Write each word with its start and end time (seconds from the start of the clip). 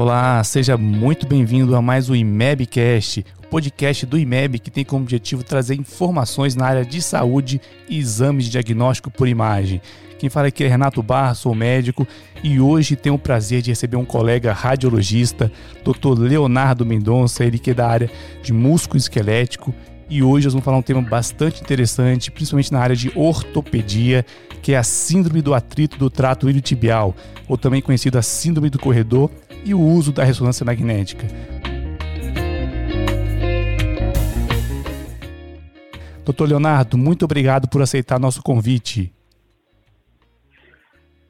Olá, 0.00 0.42
seja 0.42 0.78
muito 0.78 1.26
bem-vindo 1.26 1.76
a 1.76 1.82
mais 1.82 2.08
o 2.08 2.16
IMEBcast, 2.16 3.22
o 3.44 3.48
podcast 3.48 4.06
do 4.06 4.18
IMEB 4.18 4.58
que 4.58 4.70
tem 4.70 4.82
como 4.82 5.02
objetivo 5.02 5.44
trazer 5.44 5.74
informações 5.74 6.56
na 6.56 6.64
área 6.64 6.86
de 6.86 7.02
saúde 7.02 7.60
e 7.86 7.98
exames 7.98 8.46
de 8.46 8.52
diagnóstico 8.52 9.10
por 9.10 9.28
imagem. 9.28 9.78
Quem 10.18 10.30
fala 10.30 10.46
aqui 10.46 10.64
é 10.64 10.68
Renato 10.68 11.02
Barra, 11.02 11.34
sou 11.34 11.54
médico 11.54 12.08
e 12.42 12.58
hoje 12.58 12.96
tenho 12.96 13.16
o 13.16 13.18
prazer 13.18 13.60
de 13.60 13.72
receber 13.72 13.98
um 13.98 14.04
colega 14.06 14.54
radiologista, 14.54 15.52
Dr. 15.84 16.18
Leonardo 16.18 16.86
Mendonça, 16.86 17.44
ele 17.44 17.58
que 17.58 17.72
é 17.72 17.74
da 17.74 17.86
área 17.86 18.10
de 18.42 18.54
músculo 18.54 18.96
esquelético 18.96 19.74
e 20.10 20.24
hoje 20.24 20.46
nós 20.46 20.52
vamos 20.52 20.64
falar 20.64 20.76
um 20.76 20.82
tema 20.82 21.00
bastante 21.00 21.62
interessante, 21.62 22.32
principalmente 22.32 22.72
na 22.72 22.80
área 22.80 22.96
de 22.96 23.12
ortopedia, 23.16 24.24
que 24.60 24.72
é 24.72 24.76
a 24.76 24.82
síndrome 24.82 25.40
do 25.40 25.54
atrito 25.54 25.96
do 25.96 26.10
trato 26.10 26.50
iliotibial, 26.50 27.14
ou 27.48 27.56
também 27.56 27.80
conhecida 27.80 28.18
a 28.18 28.22
síndrome 28.22 28.68
do 28.68 28.78
corredor, 28.78 29.30
e 29.64 29.72
o 29.72 29.80
uso 29.80 30.12
da 30.12 30.24
ressonância 30.24 30.66
magnética. 30.66 31.26
Doutor 36.24 36.48
Leonardo, 36.48 36.98
muito 36.98 37.24
obrigado 37.24 37.68
por 37.68 37.80
aceitar 37.80 38.18
nosso 38.18 38.42
convite. 38.42 39.12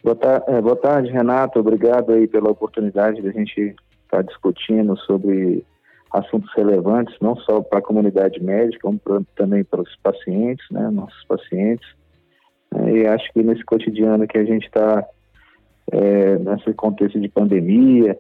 Boa, 0.03 0.17
é, 0.47 0.61
boa 0.63 0.77
tarde, 0.77 1.11
Renato. 1.11 1.59
Obrigado 1.59 2.13
aí 2.13 2.27
pela 2.27 2.51
oportunidade 2.51 3.21
de 3.21 3.29
a 3.29 3.33
gente 3.33 3.61
estar 3.61 4.19
tá 4.19 4.23
discutindo 4.23 4.97
sobre 5.01 5.65
assuntos 6.13 6.51
relevantes, 6.55 7.15
não 7.21 7.37
só 7.37 7.61
para 7.61 7.79
a 7.79 7.83
comunidade 7.83 8.43
médica, 8.43 8.83
como 8.83 8.99
pra, 8.99 9.21
também 9.37 9.65
para 9.65 9.81
os 9.81 9.97
pacientes, 10.03 10.65
né, 10.71 10.91
nossos 10.91 11.25
pacientes. 11.27 11.87
É, 12.75 12.91
e 12.91 13.07
acho 13.07 13.33
que 13.33 13.43
nesse 13.43 13.65
cotidiano 13.65 14.27
que 14.27 14.39
a 14.39 14.45
gente 14.45 14.67
está, 14.67 15.05
é, 15.93 16.37
nesse 16.39 16.73
contexto 16.75 17.21
de 17.21 17.29
pandemia, 17.29 18.19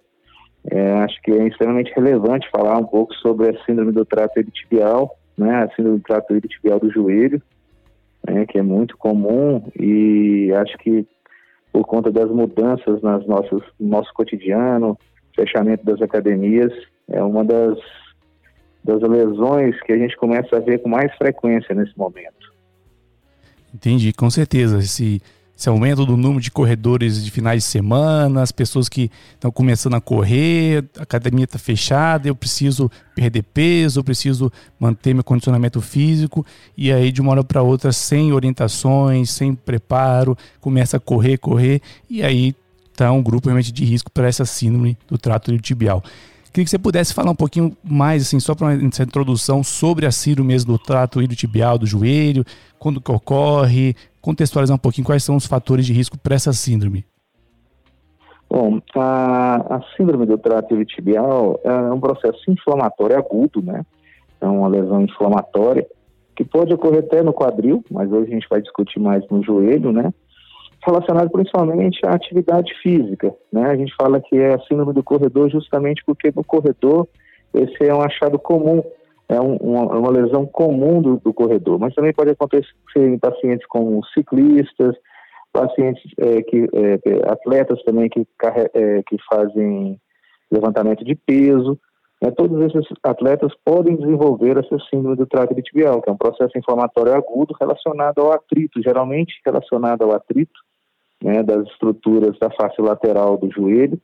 é, 0.71 0.93
acho 0.99 1.21
que 1.23 1.33
é 1.33 1.49
extremamente 1.49 1.93
relevante 1.95 2.51
falar 2.51 2.79
um 2.79 2.85
pouco 2.85 3.15
sobre 3.15 3.49
a 3.49 3.65
síndrome 3.65 3.93
do 3.93 4.05
trato 4.05 4.39
iliotibial, 4.39 5.17
né, 5.37 5.65
a 5.65 5.75
síndrome 5.75 5.99
do 5.99 6.05
trato 6.05 6.35
iliotibial 6.35 6.79
do 6.79 6.91
joelho, 6.91 7.43
né, 8.29 8.45
que 8.47 8.59
é 8.59 8.63
muito 8.63 8.97
comum 8.99 9.65
e 9.79 10.53
acho 10.53 10.77
que 10.79 11.07
por 11.73 11.85
conta 11.87 12.11
das 12.11 12.29
mudanças 12.29 13.01
nas 13.01 13.27
nossas, 13.27 13.63
no 13.79 13.89
nosso 13.89 14.13
cotidiano, 14.13 14.99
fechamento 15.41 15.85
das 15.85 16.01
academias, 16.03 16.73
é 17.09 17.23
uma 17.23 17.45
das, 17.45 17.79
das 18.85 19.01
lesões 19.01 19.81
que 19.83 19.93
a 19.93 19.99
gente 19.99 20.17
começa 20.17 20.57
a 20.57 20.61
ver 20.61 20.79
com 20.79 20.89
mais 20.89 21.15
frequência 21.17 21.75
nesse 21.75 21.97
momento. 21.97 22.51
Entendi, 23.75 24.13
com 24.13 24.29
certeza. 24.29 24.79
Esse, 24.79 25.23
esse 25.57 25.69
aumento 25.69 26.05
do 26.05 26.17
número 26.17 26.41
de 26.41 26.51
corredores 26.51 27.25
de 27.25 27.31
finais 27.31 27.63
de 27.63 27.69
semana, 27.69 28.43
as 28.43 28.53
pessoas 28.53 28.89
que 28.89 29.11
estão 29.33 29.51
começando 29.51 29.95
a 29.95 30.01
correr, 30.01 30.85
a 30.99 31.03
academia 31.03 31.45
está 31.45 31.59
fechada, 31.59 32.29
eu 32.29 32.35
preciso 32.35 32.91
perder 33.15 33.43
peso, 33.43 34.01
eu 34.01 34.05
preciso 34.05 34.53
manter 34.79 35.15
meu 35.15 35.25
condicionamento 35.25 35.81
físico, 35.81 36.45
e 36.77 36.93
aí 36.93 37.13
de 37.13 37.21
uma 37.21 37.31
hora 37.31 37.45
para 37.45 37.63
outra, 37.63 37.93
sem 37.93 38.33
orientações, 38.33 39.31
sem 39.31 39.55
preparo, 39.55 40.37
começa 40.61 40.97
a 40.97 41.01
correr, 41.01 41.39
correr, 41.39 41.81
e 42.09 42.23
aí 42.23 42.55
está 43.01 43.11
um 43.11 43.23
grupo 43.23 43.49
realmente 43.49 43.73
de 43.73 43.85
risco 43.85 44.11
para 44.11 44.29
essa 44.29 44.45
síndrome 44.45 44.97
do 45.09 45.17
trato 45.17 45.57
tibial. 45.59 46.03
Queria 46.53 46.65
que 46.65 46.71
você 46.71 46.79
pudesse 46.79 47.15
falar 47.15 47.31
um 47.31 47.37
pouquinho 47.37 47.77
mais, 47.83 48.23
assim, 48.23 48.41
só 48.41 48.55
para 48.55 48.75
essa 48.75 49.05
introdução, 49.05 49.63
sobre 49.63 50.05
a 50.05 50.11
síndrome 50.11 50.49
mesmo 50.49 50.73
do 50.73 50.79
trato 50.79 51.23
iliotibial 51.23 51.79
do 51.79 51.87
joelho, 51.87 52.45
quando 52.79 53.01
que 53.01 53.11
ocorre, 53.11 53.95
contextualizar 54.21 54.75
um 54.75 54.79
pouquinho 54.79 55.07
quais 55.07 55.23
são 55.23 55.37
os 55.37 55.47
fatores 55.47 55.87
de 55.87 55.93
risco 55.93 56.19
para 56.19 56.35
essa 56.35 56.53
síndrome. 56.53 57.05
Bom, 58.51 58.81
a, 58.97 59.77
a 59.77 59.83
síndrome 59.97 60.27
do 60.27 60.37
trato 60.37 60.75
iliotibial 60.75 61.61
é 61.63 61.73
um 61.93 62.01
processo 62.01 62.51
inflamatório 62.51 63.17
agudo, 63.17 63.63
né? 63.63 63.83
É 64.41 64.47
uma 64.47 64.67
lesão 64.67 65.03
inflamatória 65.03 65.87
que 66.35 66.45
pode 66.45 66.75
ocorrer 66.75 67.05
até 67.05 67.23
no 67.23 67.33
quadril, 67.33 67.85
mas 67.91 68.11
hoje 68.11 68.33
a 68.33 68.35
gente 68.35 68.49
vai 68.51 68.61
discutir 68.61 68.99
mais 68.99 69.23
no 69.31 69.41
joelho, 69.45 69.93
né? 69.93 70.13
Relacionado 70.85 71.31
principalmente 71.31 72.01
à 72.07 72.15
atividade 72.15 72.73
física. 72.83 73.35
Né? 73.53 73.65
A 73.67 73.77
gente 73.77 73.95
fala 74.01 74.21
que 74.21 74.37
é 74.37 74.55
a 74.55 74.61
síndrome 74.61 74.93
do 74.93 75.03
corredor 75.03 75.51
justamente 75.51 76.03
porque 76.05 76.33
no 76.35 76.45
corredor 76.45 77.07
esse 77.53 77.85
é 77.85 77.95
um 77.95 78.01
achado 78.01 78.39
comum, 78.39 78.83
é 79.29 79.41
um, 79.41 79.57
uma, 79.57 79.95
é 79.95 79.99
uma, 79.99 80.11
lesão 80.11 80.47
comum 80.47 81.03
do, 81.03 81.17
do, 81.19 81.35
corredor, 81.35 81.79
mas 81.79 81.95
também 81.95 82.13
pode 82.13 82.31
acontecer 82.31 82.71
em 82.97 83.19
pacientes 83.19 83.67
como 83.67 84.05
ciclistas, 84.15 84.97
pacientes 85.53 86.03
é, 86.19 86.43
que 86.43 86.69
é, 86.73 87.31
atletas 87.31 87.83
também 87.83 88.09
que, 88.09 88.27
é, 88.75 89.03
que 89.03 89.17
fazem 89.29 90.01
levantamento 90.51 91.05
de 91.05 91.17
peso. 91.17 91.79
Né? 92.23 92.31
Todos 92.31 92.61
esses 92.63 92.87
atletas 93.03 93.53
podem 93.65 93.97
desenvolver 93.97 94.57
essa 94.57 94.79
síndrome 94.89 95.17
do 95.17 95.27
trato 95.27 95.55
tibial, 95.61 96.01
que 96.01 96.09
é 96.09 96.13
um 96.13 96.19
processo 96.19 96.57
inflamatório 96.57 97.15
agudo 97.15 97.55
relacionado 97.61 98.21
ao 98.21 98.33
atrito, 98.33 98.81
geralmente 98.81 99.41
relacionado 99.45 100.03
ao 100.03 100.13
atrito 100.13 100.61
né, 101.23 101.43
das 101.43 101.67
estruturas 101.69 102.39
da 102.39 102.51
face 102.51 102.81
lateral 102.81 103.37
do 103.37 103.51
joelho, 103.51 104.01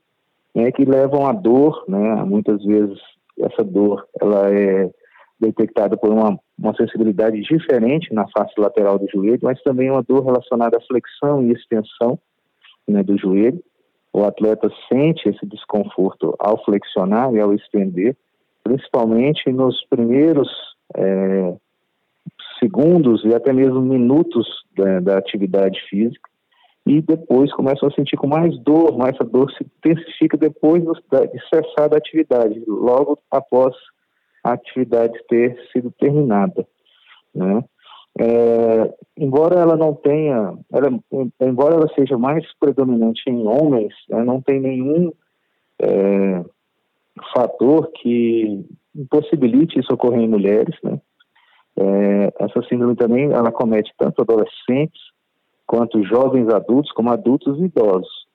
né, 0.54 0.70
que 0.70 0.84
levam 0.84 1.26
à 1.26 1.32
dor, 1.32 1.84
né, 1.88 2.14
muitas 2.24 2.62
vezes 2.64 2.98
essa 3.38 3.62
dor 3.64 4.06
ela 4.20 4.50
é 4.50 4.90
detectada 5.38 5.96
por 5.96 6.10
uma, 6.10 6.38
uma 6.58 6.74
sensibilidade 6.74 7.40
diferente 7.42 8.12
na 8.12 8.26
face 8.28 8.58
lateral 8.58 8.98
do 8.98 9.06
joelho, 9.08 9.40
mas 9.42 9.62
também 9.62 9.90
uma 9.90 10.02
dor 10.02 10.24
relacionada 10.24 10.78
à 10.78 10.80
flexão 10.80 11.42
e 11.42 11.52
extensão 11.52 12.18
né, 12.88 13.02
do 13.02 13.18
joelho. 13.18 13.62
O 14.12 14.24
atleta 14.24 14.70
sente 14.90 15.28
esse 15.28 15.44
desconforto 15.44 16.34
ao 16.38 16.62
flexionar 16.64 17.34
e 17.34 17.40
ao 17.40 17.52
estender, 17.52 18.16
principalmente 18.64 19.52
nos 19.52 19.84
primeiros 19.90 20.48
é, 20.96 21.54
segundos 22.58 23.22
e 23.24 23.34
até 23.34 23.52
mesmo 23.52 23.82
minutos 23.82 24.46
da, 24.74 25.00
da 25.00 25.18
atividade 25.18 25.78
física 25.90 26.30
e 26.86 27.02
depois 27.02 27.52
começam 27.52 27.88
a 27.88 27.92
sentir 27.92 28.16
com 28.16 28.28
mais 28.28 28.56
dor, 28.60 28.96
mas 28.96 29.14
essa 29.14 29.24
dor 29.24 29.50
se 29.50 29.64
intensifica 29.64 30.36
depois 30.36 30.84
de 30.84 31.48
cessar 31.52 31.88
da 31.88 31.96
atividade, 31.96 32.62
logo 32.66 33.18
após 33.28 33.74
a 34.44 34.52
atividade 34.52 35.18
ter 35.28 35.58
sido 35.72 35.90
terminada, 35.98 36.64
né? 37.34 37.64
É, 38.18 38.94
embora 39.18 39.60
ela 39.60 39.76
não 39.76 39.92
tenha, 39.94 40.56
ela, 40.72 40.88
embora 41.40 41.74
ela 41.74 41.92
seja 41.94 42.16
mais 42.16 42.46
predominante 42.58 43.22
em 43.28 43.46
homens, 43.46 43.92
né, 44.08 44.24
não 44.24 44.40
tem 44.40 44.58
nenhum 44.58 45.12
é, 45.82 46.42
fator 47.34 47.90
que 47.92 48.64
impossibilite 48.94 49.78
isso 49.78 49.92
ocorrer 49.92 50.20
em 50.20 50.28
mulheres, 50.28 50.74
né? 50.82 50.98
É, 51.78 52.44
essa 52.44 52.62
síndrome 52.68 52.96
também 52.96 53.30
ela 53.32 53.52
comete 53.52 53.92
tanto 53.98 54.22
adolescentes 54.22 55.15
quanto 55.66 56.04
jovens 56.04 56.48
adultos, 56.48 56.92
como 56.92 57.10
adultos 57.10 57.58
e 57.58 57.64
idosos. 57.64 58.26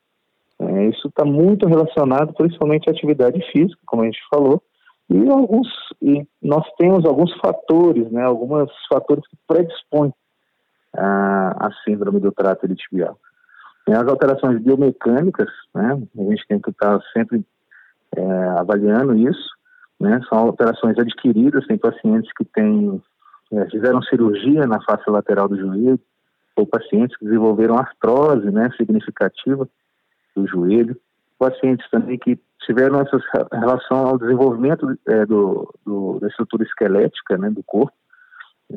É, 0.60 0.88
isso 0.90 1.08
está 1.08 1.26
muito 1.26 1.68
relacionado 1.68 2.34
principalmente 2.34 2.88
à 2.88 2.92
atividade 2.92 3.42
física, 3.52 3.80
como 3.86 4.04
a 4.04 4.06
gente 4.06 4.20
falou, 4.30 4.62
e 5.10 5.30
alguns 5.30 5.68
e 6.02 6.26
nós 6.42 6.66
temos 6.78 7.04
alguns 7.06 7.34
fatores, 7.40 8.10
né, 8.12 8.24
alguns 8.24 8.70
fatores 8.88 9.26
que 9.28 9.36
predispõem 9.48 10.14
a, 10.96 11.68
a 11.68 11.72
síndrome 11.84 12.20
do 12.20 12.32
trato 12.32 12.66
iliotibial. 12.66 13.18
Tem 13.86 13.96
as 13.96 14.08
alterações 14.08 14.62
biomecânicas, 14.62 15.50
né, 15.74 16.00
a 16.18 16.24
gente 16.24 16.48
tem 16.48 16.60
que 16.60 16.70
estar 16.70 17.00
tá 17.00 17.06
sempre 17.12 17.44
é, 18.16 18.24
avaliando 18.60 19.18
isso, 19.18 19.50
né, 20.00 20.22
são 20.30 20.38
alterações 20.38 20.98
adquiridas, 21.00 21.66
tem 21.66 21.78
pacientes 21.78 22.32
que 22.34 22.46
têm, 22.46 23.02
é, 23.52 23.70
fizeram 23.70 24.02
cirurgia 24.04 24.66
na 24.68 24.82
face 24.84 25.10
lateral 25.10 25.50
do 25.50 25.58
joelho, 25.58 26.00
pacientes 26.66 27.18
que 27.18 27.26
desenvolveram 27.26 27.78
artrose 27.78 28.50
né, 28.52 28.70
significativa 28.78 29.68
do 30.36 30.48
joelho, 30.48 30.96
pacientes 31.38 31.90
também 31.90 32.18
que 32.18 32.40
tiveram 32.66 33.02
essa 33.02 33.20
relação 33.52 33.98
ao 34.08 34.18
desenvolvimento 34.18 34.98
é, 35.08 35.26
do, 35.26 35.74
do, 35.86 36.20
da 36.20 36.28
estrutura 36.28 36.64
esquelética 36.64 37.38
né, 37.38 37.50
do 37.50 37.64
corpo, 37.64 37.94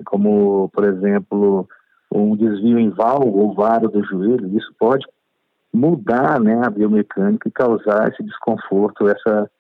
como, 0.05 0.69
por 0.71 0.85
exemplo, 0.85 1.69
um 2.11 2.37
desvio 2.37 2.79
em 2.79 2.91
valgo 2.91 3.39
ou 3.39 3.55
varo 3.55 3.89
do 3.89 4.03
joelho, 4.05 4.57
isso 4.57 4.73
pode 4.79 5.07
mudar 5.73 6.41
né, 6.41 6.61
a 6.65 6.71
biomecânica 6.71 7.49
e 7.49 7.53
causar 7.53 8.09
esse 8.09 8.23
desconforto, 8.23 9.09
essa 9.09 9.51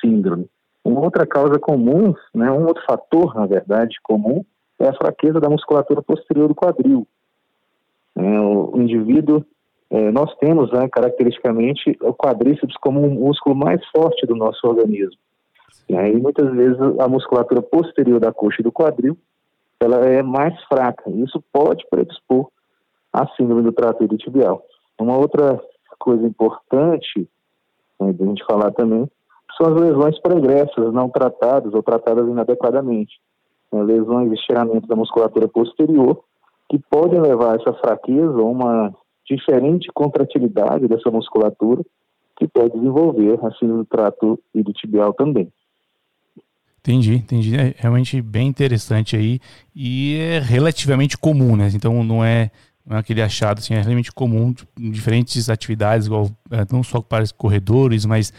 síndrome. 0.00 0.48
Uma 0.84 1.00
outra 1.00 1.26
causa 1.26 1.58
comum, 1.58 2.14
né, 2.32 2.50
um 2.50 2.64
outro 2.64 2.82
fator, 2.88 3.34
na 3.34 3.46
verdade, 3.46 3.96
comum, 4.02 4.44
é 4.78 4.88
a 4.88 4.94
fraqueza 4.94 5.40
da 5.40 5.50
musculatura 5.50 6.02
posterior 6.02 6.48
do 6.48 6.54
quadril. 6.54 7.06
É, 8.16 8.40
o, 8.40 8.72
indivíduo, 8.76 9.44
é, 9.90 10.10
nós 10.10 10.34
temos 10.36 10.72
né, 10.72 10.88
caracteristicamente 10.88 11.96
o 12.00 12.14
quadríceps 12.14 12.76
como 12.78 13.04
um 13.04 13.10
músculo 13.10 13.54
mais 13.54 13.80
forte 13.94 14.26
do 14.26 14.34
nosso 14.34 14.66
organismo. 14.66 15.18
Né, 15.88 16.10
e 16.12 16.16
muitas 16.16 16.50
vezes 16.52 16.78
a 16.98 17.06
musculatura 17.06 17.62
posterior 17.62 18.18
da 18.18 18.32
coxa 18.32 18.60
e 18.60 18.64
do 18.64 18.72
quadril 18.72 19.16
ela 19.78 20.06
é 20.06 20.22
mais 20.22 20.58
fraca. 20.64 21.10
Isso 21.10 21.42
pode 21.52 21.86
predispor 21.90 22.48
à 23.12 23.26
síndrome 23.36 23.62
do 23.62 23.72
trato 23.72 24.06
tibial. 24.16 24.64
Uma 24.98 25.18
outra 25.18 25.60
coisa 25.98 26.26
importante 26.26 27.28
né, 28.00 28.12
de 28.12 28.22
a 28.22 28.26
gente 28.26 28.44
falar 28.46 28.70
também 28.72 29.08
são 29.56 29.74
as 29.74 29.80
lesões 29.80 30.18
pregressas, 30.20 30.92
não 30.92 31.08
tratadas 31.08 31.72
ou 31.74 31.82
tratadas 31.82 32.26
inadequadamente. 32.26 33.20
Né, 33.72 33.82
lesões 33.82 34.30
de 34.30 34.36
estiramento 34.36 34.86
da 34.86 34.96
musculatura 34.96 35.46
posterior, 35.48 36.22
que 36.68 36.78
podem 36.90 37.20
levar 37.20 37.52
a 37.52 37.60
essa 37.60 37.72
fraqueza 37.74 38.42
uma 38.42 38.94
diferente 39.28 39.88
contratilidade 39.92 40.86
dessa 40.88 41.10
musculatura, 41.10 41.82
que 42.38 42.46
pode 42.46 42.74
desenvolver 42.74 43.38
a 43.44 43.50
síndrome 43.52 43.82
do 43.82 43.84
trato 43.86 44.38
iliotibial 44.54 45.12
também. 45.14 45.50
Entendi, 46.80 47.14
entendi. 47.14 47.56
É 47.56 47.74
realmente 47.76 48.20
bem 48.22 48.46
interessante 48.46 49.16
aí 49.16 49.40
e 49.74 50.16
é 50.18 50.38
relativamente 50.38 51.18
comum, 51.18 51.56
né? 51.56 51.68
Então 51.74 52.04
não 52.04 52.24
é, 52.24 52.50
não 52.84 52.96
é 52.96 53.00
aquele 53.00 53.22
achado, 53.22 53.58
assim, 53.58 53.74
é 53.74 53.80
realmente 53.80 54.12
comum 54.12 54.54
em 54.78 54.90
diferentes 54.90 55.50
atividades, 55.50 56.06
igual, 56.06 56.30
é, 56.50 56.64
não 56.70 56.84
só 56.84 57.00
para 57.00 57.24
corredores, 57.36 58.04
mas 58.04 58.32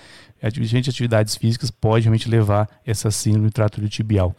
diferentes 0.54 0.94
atividades 0.94 1.36
físicas 1.36 1.72
pode 1.72 2.06
realmente 2.06 2.30
levar 2.30 2.70
essa 2.86 3.12
síndrome 3.12 3.48
do 3.48 3.54
trato 3.54 3.80
iliotibial. 3.80 4.34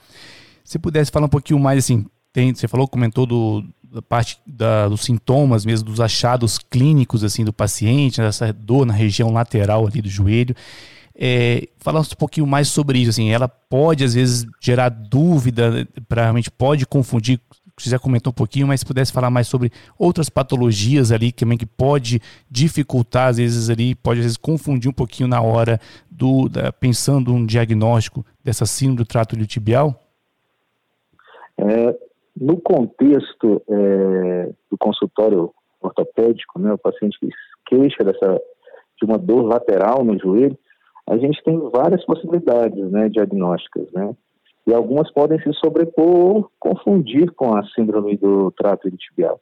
Se 0.65 0.79
pudesse 0.79 1.11
falar 1.11 1.27
um 1.27 1.31
pouquinho 1.31 1.59
mais, 1.59 1.79
assim, 1.79 2.07
tem, 2.33 2.55
você 2.55 2.69
falou, 2.69 2.87
comentou 2.87 3.27
do, 3.27 3.65
da 3.93 4.03
parte 4.03 4.39
da, 4.47 4.89
dos 4.89 5.03
sintomas 5.03 5.65
mesmo, 5.65 5.87
dos 5.87 6.01
achados 6.01 6.59
clínicos, 6.59 7.25
assim, 7.25 7.45
do 7.45 7.53
paciente, 7.53 8.21
dessa 8.21 8.53
dor 8.53 8.87
na 8.87 8.93
região 8.93 9.33
lateral 9.33 9.87
ali 9.87 10.03
do 10.03 10.09
joelho. 10.09 10.55
É, 11.21 11.67
falar 11.79 12.01
um 12.01 12.05
pouquinho 12.17 12.47
mais 12.47 12.69
sobre 12.69 13.01
isso, 13.01 13.11
assim, 13.11 13.31
ela 13.31 13.49
pode 13.49 14.05
às 14.05 14.15
vezes 14.15 14.47
gerar 14.61 14.89
dúvida, 14.89 15.87
para 16.09 16.23
realmente 16.23 16.51
pode 16.51 16.87
confundir, 16.87 17.41
você 17.77 17.91
já 17.91 17.99
comentou 17.99 18.31
um 18.31 18.35
pouquinho, 18.35 18.69
mas 18.69 18.81
se 18.81 18.87
pudesse 18.87 19.13
falar 19.13 19.31
mais 19.31 19.49
sobre 19.49 19.73
outras 19.99 20.29
patologias 20.29 21.11
ali 21.11 21.33
também 21.33 21.59
que 21.59 21.67
pode 21.67 22.21
dificultar, 22.49 23.29
às 23.29 23.39
vezes 23.39 23.69
ali, 23.69 23.97
pode 23.97 24.21
às 24.21 24.27
vezes 24.27 24.37
confundir 24.37 24.89
um 24.89 24.95
pouquinho 24.95 25.29
na 25.29 25.41
hora 25.41 25.81
do, 26.09 26.49
da, 26.49 26.73
pensando 26.73 27.35
um 27.35 27.45
diagnóstico 27.45 28.25
dessa 28.45 28.65
síndrome 28.65 28.99
do 28.99 29.05
trato 29.05 29.35
iliotibial? 29.35 30.01
É, 31.59 32.08
no 32.41 32.61
contexto 32.61 33.63
é, 33.69 34.51
do 34.71 34.79
consultório 34.79 35.53
ortopédico, 35.81 36.59
né, 36.59 36.73
o 36.73 36.79
paciente 36.79 37.19
que 37.19 37.29
queixa 37.67 38.05
dessa, 38.05 38.41
de 38.99 39.05
uma 39.05 39.19
dor 39.19 39.43
lateral 39.43 40.05
no 40.05 40.19
joelho, 40.19 40.57
a 41.09 41.17
gente 41.17 41.43
tem 41.43 41.59
várias 41.71 42.05
possibilidades 42.05 42.91
né, 42.91 43.09
diagnósticas, 43.09 43.91
né? 43.93 44.15
E 44.67 44.75
algumas 44.75 45.11
podem 45.13 45.41
se 45.41 45.51
sobrepor 45.55 46.07
ou 46.07 46.51
confundir 46.61 47.33
com 47.33 47.57
a 47.57 47.65
síndrome 47.69 48.19
do 48.19 48.51
trato 48.51 48.87
iliotibial. 48.87 49.41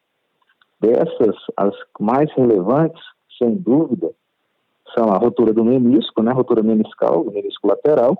Dessas, 0.80 1.34
as 1.56 1.74
mais 1.98 2.30
relevantes, 2.34 3.02
sem 3.36 3.56
dúvida, 3.56 4.08
são 4.96 5.08
a 5.08 5.18
rotura 5.18 5.52
do 5.52 5.64
menisco, 5.64 6.22
né, 6.22 6.32
rotura 6.32 6.62
meniscal, 6.62 7.24
do 7.24 7.32
menisco 7.32 7.66
lateral, 7.66 8.16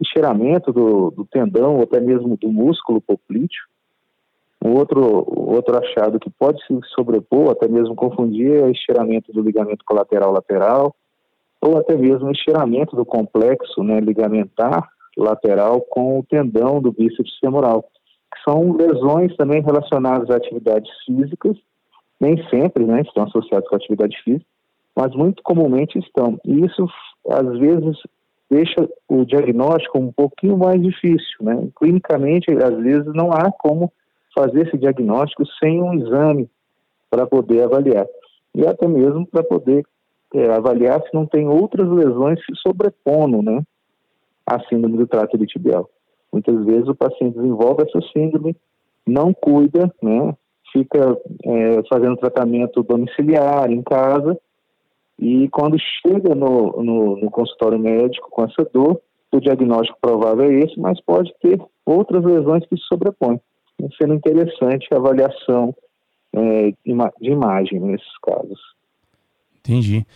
encheiramento 0.00 0.72
do, 0.72 1.10
do 1.12 1.24
tendão 1.24 1.76
ou 1.76 1.82
até 1.82 2.00
mesmo 2.00 2.36
do 2.36 2.48
músculo 2.48 3.00
poplíteo. 3.00 3.62
Um 4.62 4.74
outro, 4.74 5.24
outro 5.36 5.78
achado 5.78 6.20
que 6.20 6.28
pode 6.28 6.62
se 6.66 6.78
sobrepor, 6.94 7.50
até 7.50 7.66
mesmo 7.66 7.94
confundir, 7.94 8.56
é 8.56 8.64
o 8.64 8.70
encheiramento 8.70 9.32
do 9.32 9.40
ligamento 9.40 9.84
colateral 9.86 10.32
lateral, 10.32 10.94
ou 11.62 11.78
até 11.78 11.96
mesmo 11.96 12.28
o 12.28 12.32
estiramento 12.32 12.94
do 12.94 13.04
complexo 13.04 13.82
né, 13.82 14.00
ligamentar 14.00 14.88
lateral 15.16 15.80
com 15.80 16.18
o 16.18 16.22
tendão 16.22 16.80
do 16.80 16.92
bíceps 16.92 17.38
femoral, 17.38 17.82
que 17.82 18.42
são 18.44 18.72
lesões 18.72 19.34
também 19.36 19.62
relacionadas 19.62 20.30
a 20.30 20.36
atividades 20.36 20.90
físicas, 21.04 21.56
nem 22.20 22.36
sempre 22.48 22.84
né, 22.84 23.00
estão 23.00 23.24
associadas 23.24 23.68
com 23.68 23.76
atividade 23.76 24.16
física, 24.22 24.46
mas 24.94 25.14
muito 25.14 25.42
comumente 25.42 25.98
estão. 25.98 26.38
E 26.44 26.64
isso, 26.64 26.86
às 27.28 27.58
vezes, 27.58 27.96
deixa 28.50 28.88
o 29.08 29.24
diagnóstico 29.24 29.98
um 29.98 30.12
pouquinho 30.12 30.58
mais 30.58 30.82
difícil. 30.82 31.36
Né? 31.40 31.68
Clinicamente, 31.76 32.50
às 32.50 32.76
vezes, 32.78 33.06
não 33.14 33.32
há 33.32 33.50
como 33.52 33.90
fazer 34.34 34.66
esse 34.66 34.78
diagnóstico 34.78 35.44
sem 35.58 35.82
um 35.82 35.94
exame 35.94 36.48
para 37.10 37.26
poder 37.26 37.64
avaliar. 37.64 38.06
E 38.54 38.66
até 38.66 38.86
mesmo 38.86 39.26
para 39.26 39.42
poder 39.42 39.84
é, 40.34 40.52
avaliar 40.52 41.02
se 41.02 41.14
não 41.14 41.26
tem 41.26 41.48
outras 41.48 41.88
lesões 41.88 42.38
se 42.44 42.54
sobrepondo, 42.56 43.42
né, 43.42 43.62
à 44.46 44.60
síndrome 44.68 44.98
do 44.98 45.06
trato 45.06 45.36
iliotibial. 45.36 45.88
Muitas 46.32 46.64
vezes 46.64 46.88
o 46.88 46.94
paciente 46.94 47.34
desenvolve 47.36 47.82
essa 47.82 48.00
síndrome, 48.12 48.56
não 49.06 49.34
cuida, 49.34 49.92
né, 50.02 50.34
fica 50.72 51.16
é, 51.44 51.82
fazendo 51.88 52.16
tratamento 52.16 52.82
domiciliar 52.82 53.70
em 53.70 53.82
casa 53.82 54.38
e 55.20 55.48
quando 55.50 55.76
chega 55.78 56.34
no, 56.34 56.82
no, 56.82 57.16
no, 57.16 57.30
consultório 57.30 57.78
médico 57.78 58.30
com 58.30 58.42
essa 58.44 58.64
dor, 58.72 59.00
o 59.30 59.38
diagnóstico 59.38 59.98
provável 60.00 60.50
é 60.50 60.54
esse, 60.60 60.80
mas 60.80 60.98
pode 61.02 61.32
ter 61.42 61.60
outras 61.84 62.24
lesões 62.24 62.64
que 62.66 62.76
se 62.76 62.82
sobrepõem, 62.84 63.38
sendo 63.96 64.14
interessante 64.14 64.88
a 64.92 64.96
avaliação 64.96 65.74
é, 66.32 66.70
de 66.70 67.30
imagem 67.30 67.80
nesses 67.80 68.18
casos. 68.22 68.60
Entendi. 69.58 70.06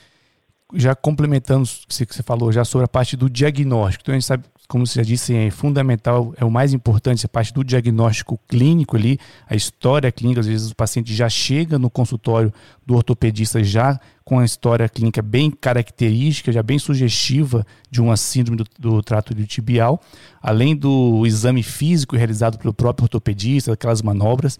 Já 0.75 0.95
complementando 0.95 1.65
o 1.65 1.89
que 1.89 2.15
você 2.15 2.23
falou 2.23 2.51
já 2.51 2.65
sobre 2.65 2.85
a 2.85 2.89
parte 2.89 3.17
do 3.17 3.29
diagnóstico. 3.29 4.03
Então 4.03 4.15
a 4.15 4.19
gente 4.19 4.27
sabe, 4.27 4.45
como 4.67 4.87
você 4.87 5.01
já 5.01 5.05
disse, 5.05 5.35
é 5.35 5.51
fundamental, 5.51 6.33
é 6.39 6.45
o 6.45 6.51
mais 6.51 6.73
importante, 6.73 7.25
a 7.27 7.29
parte 7.29 7.53
do 7.53 7.63
diagnóstico 7.63 8.41
clínico 8.49 8.97
ali, 8.97 9.19
a 9.47 9.55
história 9.55 10.11
clínica. 10.11 10.41
Às 10.41 10.47
vezes 10.47 10.71
o 10.71 10.75
paciente 10.75 11.15
já 11.15 11.29
chega 11.29 11.79
no 11.79 11.91
consultório 11.91 12.53
do 12.87 12.95
ortopedista 12.95 13.63
já 13.63 14.01
com 14.25 14.39
a 14.39 14.45
história 14.45 14.89
clínica 14.89 15.21
bem 15.21 15.51
característica, 15.51 16.51
já 16.51 16.63
bem 16.63 16.79
sugestiva 16.79 17.67
de 17.91 18.01
uma 18.01 18.17
síndrome 18.17 18.57
do, 18.57 18.65
do 18.79 19.03
trato 19.03 19.33
iliotibial, 19.33 20.01
além 20.43 20.75
do 20.75 21.27
exame 21.27 21.63
físico 21.63 22.17
realizado 22.17 22.59
pelo 22.59 22.73
próprio 22.73 23.05
ortopedista, 23.05 23.75
aquelas 23.75 24.01
manobras. 24.01 24.59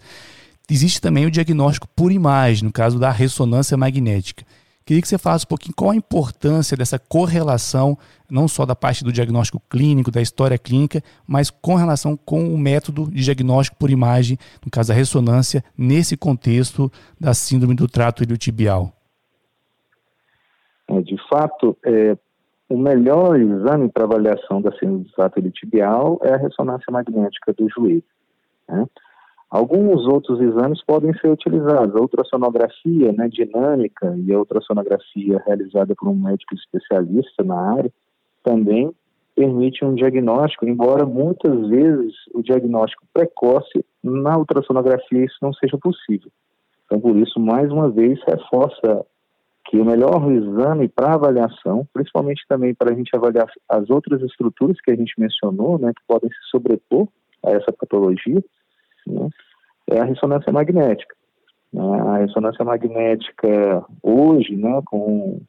Existe 0.69 1.01
também 1.01 1.25
o 1.25 1.31
diagnóstico 1.31 1.87
por 1.95 2.11
imagem, 2.11 2.65
no 2.65 2.71
caso 2.71 2.99
da 2.99 3.11
ressonância 3.11 3.75
magnética. 3.75 4.45
Queria 4.85 5.01
que 5.01 5.07
você 5.07 5.17
falasse 5.17 5.45
um 5.45 5.49
pouquinho 5.49 5.73
qual 5.75 5.89
a 5.89 5.95
importância 5.95 6.77
dessa 6.77 6.99
correlação, 6.99 7.97
não 8.29 8.47
só 8.47 8.67
da 8.67 8.75
parte 8.75 9.03
do 9.03 9.11
diagnóstico 9.11 9.59
clínico, 9.67 10.11
da 10.11 10.21
história 10.21 10.59
clínica, 10.59 11.01
mas 11.27 11.49
com 11.49 11.73
relação 11.73 12.15
com 12.15 12.53
o 12.53 12.57
método 12.57 13.09
de 13.09 13.23
diagnóstico 13.23 13.77
por 13.79 13.89
imagem, 13.89 14.37
no 14.63 14.69
caso 14.69 14.89
da 14.89 14.95
ressonância, 14.95 15.63
nesse 15.75 16.15
contexto 16.15 16.91
da 17.19 17.33
síndrome 17.33 17.73
do 17.73 17.87
trato 17.87 18.21
iliotibial. 18.21 18.91
É, 20.87 21.01
de 21.01 21.17
fato, 21.27 21.75
é, 21.83 22.15
o 22.69 22.77
melhor 22.77 23.39
exame 23.39 23.89
para 23.89 24.03
avaliação 24.03 24.61
da 24.61 24.71
síndrome 24.73 25.05
do 25.05 25.11
trato 25.13 25.39
iliotibial 25.39 26.19
é 26.21 26.31
a 26.31 26.37
ressonância 26.37 26.91
magnética 26.91 27.53
do 27.53 27.67
joelho. 27.69 28.03
Né? 28.69 28.85
Alguns 29.49 30.05
outros 30.07 30.41
exames 30.41 30.83
podem 30.85 31.13
ser 31.19 31.29
utilizados. 31.29 31.95
A 31.95 32.01
ultrassonografia 32.01 33.11
né, 33.13 33.29
dinâmica 33.29 34.15
e 34.17 34.33
a 34.33 34.39
ultrassonografia 34.39 35.41
realizada 35.45 35.93
por 35.95 36.09
um 36.09 36.15
médico 36.15 36.55
especialista 36.55 37.43
na 37.43 37.73
área 37.75 37.91
também 38.43 38.91
permite 39.35 39.83
um 39.83 39.93
diagnóstico, 39.93 40.65
embora 40.65 41.05
muitas 41.05 41.67
vezes 41.67 42.13
o 42.33 42.41
diagnóstico 42.41 43.05
precoce 43.13 43.85
na 44.01 44.37
ultrassonografia 44.37 45.25
isso 45.25 45.37
não 45.41 45.53
seja 45.53 45.77
possível. 45.77 46.31
Então, 46.85 46.99
por 46.99 47.15
isso, 47.17 47.39
mais 47.39 47.69
uma 47.71 47.89
vez, 47.89 48.19
reforça 48.25 49.05
que 49.65 49.77
o 49.77 49.85
melhor 49.85 50.31
exame 50.31 50.87
para 50.87 51.15
avaliação, 51.15 51.87
principalmente 51.91 52.45
também 52.47 52.73
para 52.73 52.93
a 52.93 52.95
gente 52.95 53.15
avaliar 53.15 53.47
as 53.67 53.89
outras 53.89 54.21
estruturas 54.21 54.79
que 54.79 54.91
a 54.91 54.95
gente 54.95 55.13
mencionou, 55.17 55.79
né, 55.79 55.91
que 55.93 56.01
podem 56.07 56.29
se 56.29 56.49
sobrepor 56.51 57.07
a 57.43 57.51
essa 57.51 57.73
patologia, 57.73 58.43
né, 59.05 59.29
é 59.89 59.99
a 59.99 60.05
ressonância 60.05 60.51
magnética. 60.51 61.15
Né? 61.71 61.83
A 61.83 62.17
ressonância 62.17 62.63
magnética 62.63 63.85
hoje, 64.01 64.55
né, 64.55 64.81
com, 64.85 65.41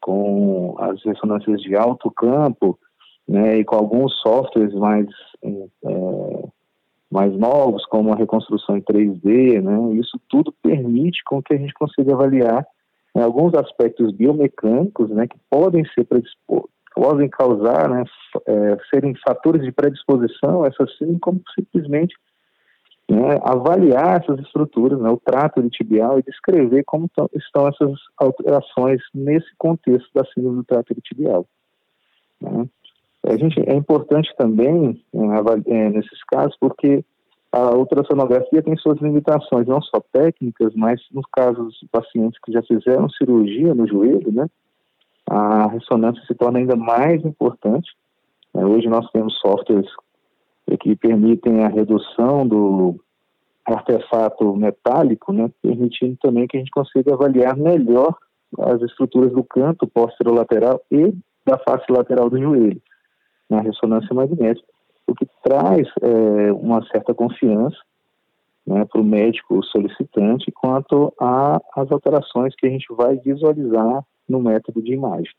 com 0.00 0.76
as 0.78 1.02
ressonâncias 1.04 1.60
de 1.60 1.76
alto 1.76 2.10
campo, 2.10 2.78
né, 3.28 3.58
e 3.58 3.64
com 3.64 3.76
alguns 3.76 4.14
softwares 4.20 4.72
mais, 4.74 5.06
é, 5.44 6.48
mais 7.10 7.36
novos, 7.36 7.84
como 7.86 8.12
a 8.12 8.16
reconstrução 8.16 8.76
em 8.76 8.82
3D, 8.82 9.60
né, 9.60 9.94
isso 9.94 10.18
tudo 10.28 10.52
permite 10.62 11.22
com 11.24 11.42
que 11.42 11.52
a 11.52 11.58
gente 11.58 11.74
consiga 11.74 12.14
avaliar 12.14 12.66
né, 13.14 13.22
alguns 13.22 13.54
aspectos 13.54 14.12
biomecânicos 14.12 15.10
né, 15.10 15.26
que 15.26 15.36
podem 15.50 15.84
ser 15.94 16.06
podem 16.94 17.28
causar, 17.28 17.88
né, 17.88 18.02
é, 18.46 18.76
serem 18.90 19.14
fatores 19.24 19.62
de 19.62 19.70
predisposição, 19.70 20.64
essa 20.64 20.84
sim, 20.98 21.16
como 21.18 21.40
simplesmente 21.54 22.16
né, 23.08 23.38
avaliar 23.42 24.20
essas 24.20 24.38
estruturas, 24.40 25.00
né, 25.00 25.08
o 25.08 25.16
trato 25.16 25.66
tibial 25.70 26.18
e 26.18 26.22
descrever 26.22 26.84
como 26.84 27.10
estão 27.34 27.66
essas 27.66 27.98
alterações 28.18 29.00
nesse 29.14 29.48
contexto 29.56 30.08
da 30.14 30.24
síndrome 30.26 30.58
do 30.58 30.64
trato 30.64 30.94
tibial. 31.02 31.46
Né. 32.40 32.68
A 33.26 33.36
gente, 33.36 33.58
é 33.66 33.74
importante 33.74 34.32
também 34.36 35.02
é, 35.66 35.90
nesses 35.90 36.22
casos 36.24 36.56
porque 36.60 37.04
a 37.50 37.74
ultrassonografia 37.74 38.62
tem 38.62 38.76
suas 38.76 39.00
limitações, 39.00 39.66
não 39.66 39.80
só 39.80 40.00
técnicas, 40.12 40.74
mas 40.74 41.00
nos 41.10 41.24
casos 41.32 41.78
de 41.80 41.88
pacientes 41.88 42.38
que 42.44 42.52
já 42.52 42.62
fizeram 42.62 43.08
cirurgia 43.08 43.74
no 43.74 43.88
joelho, 43.88 44.30
né, 44.30 44.46
a 45.26 45.66
ressonância 45.68 46.22
se 46.26 46.34
torna 46.34 46.58
ainda 46.58 46.76
mais 46.76 47.24
importante. 47.24 47.90
É, 48.54 48.64
hoje 48.64 48.88
nós 48.88 49.10
temos 49.10 49.38
softwares 49.40 49.88
que 50.76 50.96
permitem 50.96 51.64
a 51.64 51.68
redução 51.68 52.46
do 52.46 53.00
artefato 53.64 54.56
metálico, 54.56 55.32
né, 55.32 55.50
permitindo 55.62 56.16
também 56.20 56.46
que 56.46 56.56
a 56.56 56.60
gente 56.60 56.70
consiga 56.70 57.14
avaliar 57.14 57.56
melhor 57.56 58.16
as 58.58 58.80
estruturas 58.82 59.32
do 59.32 59.44
canto 59.44 59.86
posterolateral 59.86 60.80
e 60.90 61.12
da 61.44 61.58
face 61.58 61.84
lateral 61.90 62.30
do 62.30 62.40
joelho 62.40 62.80
na 63.48 63.60
ressonância 63.60 64.14
magnética, 64.14 64.66
o 65.06 65.14
que 65.14 65.26
traz 65.42 65.86
é, 66.02 66.52
uma 66.52 66.86
certa 66.88 67.14
confiança 67.14 67.78
né, 68.66 68.84
para 68.84 69.00
o 69.00 69.04
médico 69.04 69.62
solicitante 69.64 70.52
quanto 70.52 71.12
às 71.18 71.90
alterações 71.90 72.54
que 72.54 72.66
a 72.66 72.70
gente 72.70 72.86
vai 72.90 73.16
visualizar 73.16 74.04
no 74.28 74.40
método 74.40 74.82
de 74.82 74.92
imagem. 74.92 75.32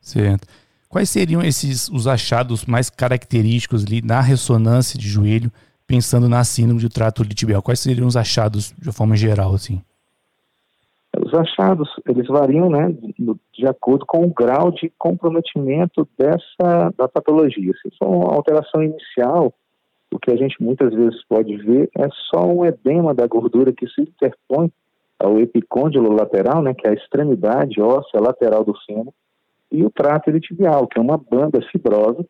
Certo. 0.00 0.48
Quais 0.92 1.08
seriam 1.08 1.40
esses 1.40 1.88
os 1.88 2.06
achados 2.06 2.66
mais 2.66 2.90
característicos 2.90 3.82
ali 3.82 4.02
na 4.02 4.20
ressonância 4.20 4.98
de 4.98 5.08
joelho, 5.08 5.50
pensando 5.86 6.28
na 6.28 6.44
síndrome 6.44 6.80
de 6.80 6.90
trato 6.90 7.22
litibial? 7.22 7.62
Quais 7.62 7.80
seriam 7.80 8.06
os 8.06 8.14
achados 8.14 8.74
de 8.78 8.92
forma 8.92 9.16
geral, 9.16 9.54
assim? 9.54 9.80
Os 11.18 11.32
achados, 11.32 11.88
eles 12.06 12.26
variam, 12.26 12.68
né, 12.68 12.94
de 13.54 13.66
acordo 13.66 14.04
com 14.04 14.22
o 14.26 14.34
grau 14.34 14.70
de 14.70 14.92
comprometimento 14.98 16.06
dessa, 16.18 16.92
da 16.94 17.08
patologia. 17.08 17.72
Se 17.80 17.90
for 17.98 18.08
uma 18.08 18.34
alteração 18.34 18.82
inicial, 18.82 19.50
o 20.12 20.18
que 20.18 20.30
a 20.30 20.36
gente 20.36 20.62
muitas 20.62 20.92
vezes 20.92 21.24
pode 21.26 21.56
ver 21.56 21.88
é 21.96 22.06
só 22.30 22.44
um 22.44 22.66
edema 22.66 23.14
da 23.14 23.26
gordura 23.26 23.72
que 23.72 23.88
se 23.88 24.02
interpõe 24.02 24.70
ao 25.18 25.38
epicôndilo 25.38 26.12
lateral, 26.12 26.60
né, 26.60 26.74
que 26.74 26.86
é 26.86 26.90
a 26.90 26.94
extremidade 26.94 27.80
óssea 27.80 28.20
lateral 28.20 28.62
do 28.62 28.74
fêmur, 28.86 29.14
e 29.72 29.84
o 29.84 29.90
trato 29.90 30.28
iliotibial, 30.28 30.86
que 30.86 30.98
é 30.98 31.02
uma 31.02 31.16
banda 31.16 31.60
fibrosa 31.70 32.24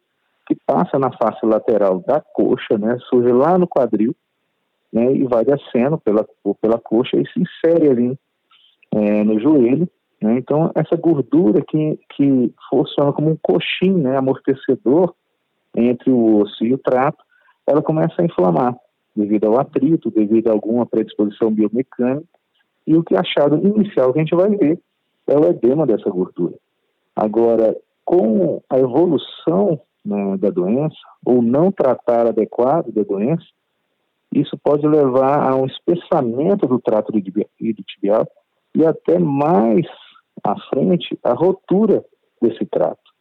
que 0.47 0.57
passa 0.67 0.99
na 0.99 1.11
face 1.13 1.45
lateral 1.45 2.01
da 2.01 2.21
coxa, 2.21 2.79
né, 2.79 2.97
surge 3.09 3.33
lá 3.33 3.59
no 3.59 3.67
quadril, 3.67 4.15
né, 4.93 5.13
e 5.13 5.25
vai 5.25 5.45
descendo 5.45 5.99
pela, 5.99 6.27
pela 6.61 6.79
coxa 6.79 7.17
e 7.17 7.27
se 7.29 7.41
insere 7.41 7.91
ali 7.91 8.19
é, 8.93 9.25
no 9.25 9.41
joelho. 9.41 9.89
Né, 10.21 10.37
então, 10.39 10.71
essa 10.75 10.97
gordura 10.97 11.63
que, 11.63 11.99
que 12.15 12.55
funciona 12.71 13.13
como 13.13 13.31
um 13.31 13.39
coxim, 13.41 13.93
né, 13.93 14.17
amortecedor 14.17 15.15
entre 15.77 16.11
o 16.11 16.39
osso 16.41 16.65
e 16.65 16.75
o 16.75 16.79
trato, 16.79 17.23
ela 17.67 17.83
começa 17.83 18.21
a 18.21 18.25
inflamar 18.25 18.77
devido 19.17 19.47
ao 19.47 19.61
atrito, 19.61 20.11
devido 20.11 20.49
a 20.49 20.53
alguma 20.53 20.87
predisposição 20.87 21.51
biomecânica, 21.51 22.27
e 22.87 22.97
o 22.97 23.03
que 23.03 23.15
é 23.15 23.19
achado 23.19 23.57
inicial 23.57 24.13
que 24.13 24.19
a 24.19 24.23
gente 24.23 24.35
vai 24.35 24.51
ver 24.57 24.79
é 25.29 25.39
o 25.39 25.45
edema 25.47 25.87
dessa 25.87 26.11
gordura. 26.11 26.55
Agora, 27.15 27.77
com 28.05 28.63
a 28.69 28.79
evolução 28.79 29.81
né, 30.05 30.37
da 30.39 30.51
doença, 30.51 30.97
ou 31.25 31.41
não 31.43 31.71
tratar 31.71 32.27
adequado 32.27 32.91
da 32.91 33.03
doença, 33.03 33.45
isso 34.35 34.59
pode 34.59 34.87
levar 34.87 35.51
a 35.51 35.55
um 35.55 35.67
espessamento 35.67 36.67
do 36.67 36.81
trato 36.81 37.13
iliotibial 37.61 38.27
e 38.75 38.85
até 38.85 39.19
mais 39.19 39.87
à 40.43 40.59
frente 40.71 41.19
a 41.23 41.35
rotura 41.35 42.05
desse 42.41 42.65
trato. 42.67 43.13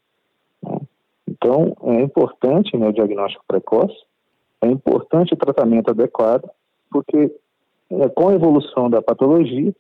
Né? 0.64 0.80
Então, 1.28 1.76
é 1.84 2.02
importante 2.02 2.76
né, 2.78 2.88
o 2.88 2.94
diagnóstico 2.94 3.44
precoce, 3.48 3.96
é 4.62 4.68
importante 4.68 5.34
o 5.34 5.38
tratamento 5.38 5.90
adequado, 5.90 6.50
porque 6.90 7.34
é, 7.90 8.10
com 8.10 8.30
a 8.30 8.34
evolução 8.34 8.90
da 8.90 9.02
patologia, 9.02 9.76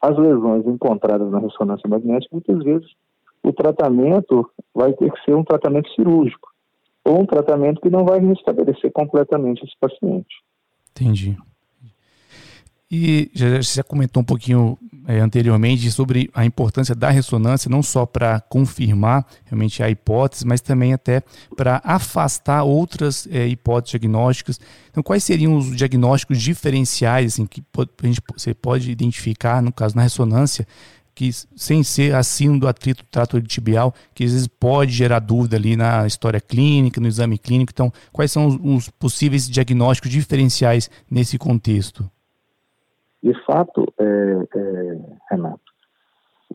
as 0.00 0.16
lesões 0.18 0.66
encontradas 0.66 1.30
na 1.30 1.38
ressonância 1.38 1.88
magnética, 1.88 2.34
muitas 2.34 2.58
vezes 2.64 2.90
o 3.42 3.52
tratamento 3.52 4.48
vai 4.74 4.92
ter 4.92 5.10
que 5.12 5.24
ser 5.24 5.34
um 5.34 5.44
tratamento 5.44 5.90
cirúrgico, 5.94 6.48
ou 7.04 7.22
um 7.22 7.26
tratamento 7.26 7.80
que 7.80 7.90
não 7.90 8.04
vai 8.04 8.20
restabelecer 8.20 8.92
completamente 8.92 9.64
esse 9.64 9.76
paciente. 9.80 10.34
Entendi. 10.90 11.36
E 12.94 13.30
já, 13.32 13.58
já 13.60 13.82
comentou 13.82 14.20
um 14.20 14.24
pouquinho 14.24 14.78
é, 15.08 15.18
anteriormente 15.18 15.90
sobre 15.90 16.30
a 16.34 16.44
importância 16.44 16.94
da 16.94 17.08
ressonância, 17.08 17.70
não 17.70 17.82
só 17.82 18.04
para 18.04 18.38
confirmar 18.38 19.26
realmente 19.46 19.82
a 19.82 19.88
hipótese, 19.88 20.46
mas 20.46 20.60
também 20.60 20.92
até 20.92 21.22
para 21.56 21.80
afastar 21.82 22.62
outras 22.64 23.26
é, 23.32 23.46
hipóteses 23.46 23.92
diagnósticas. 23.92 24.60
Então, 24.90 25.02
quais 25.02 25.24
seriam 25.24 25.56
os 25.56 25.74
diagnósticos 25.74 26.40
diferenciais 26.40 27.32
assim, 27.32 27.46
que 27.46 27.62
a 27.78 28.06
gente, 28.06 28.20
você 28.36 28.52
pode 28.52 28.90
identificar, 28.90 29.62
no 29.62 29.72
caso, 29.72 29.96
na 29.96 30.02
ressonância, 30.02 30.66
que 31.14 31.30
sem 31.32 31.82
ser 31.82 32.14
acima 32.14 32.58
do 32.58 32.68
atrito 32.68 33.04
trato 33.10 33.40
tibial, 33.42 33.92
que 34.14 34.24
às 34.24 34.32
vezes 34.32 34.46
pode 34.46 34.92
gerar 34.92 35.18
dúvida 35.18 35.56
ali 35.56 35.76
na 35.76 36.06
história 36.06 36.40
clínica, 36.40 37.00
no 37.00 37.08
exame 37.08 37.38
clínico. 37.38 37.72
Então, 37.72 37.92
quais 38.12 38.32
são 38.32 38.46
os, 38.46 38.58
os 38.62 38.90
possíveis 38.90 39.48
diagnósticos 39.48 40.10
diferenciais 40.10 40.90
nesse 41.10 41.38
contexto? 41.38 42.08
De 43.22 43.34
fato, 43.44 43.86
é, 43.98 44.04
é, 44.04 44.98
Renato, 45.30 45.60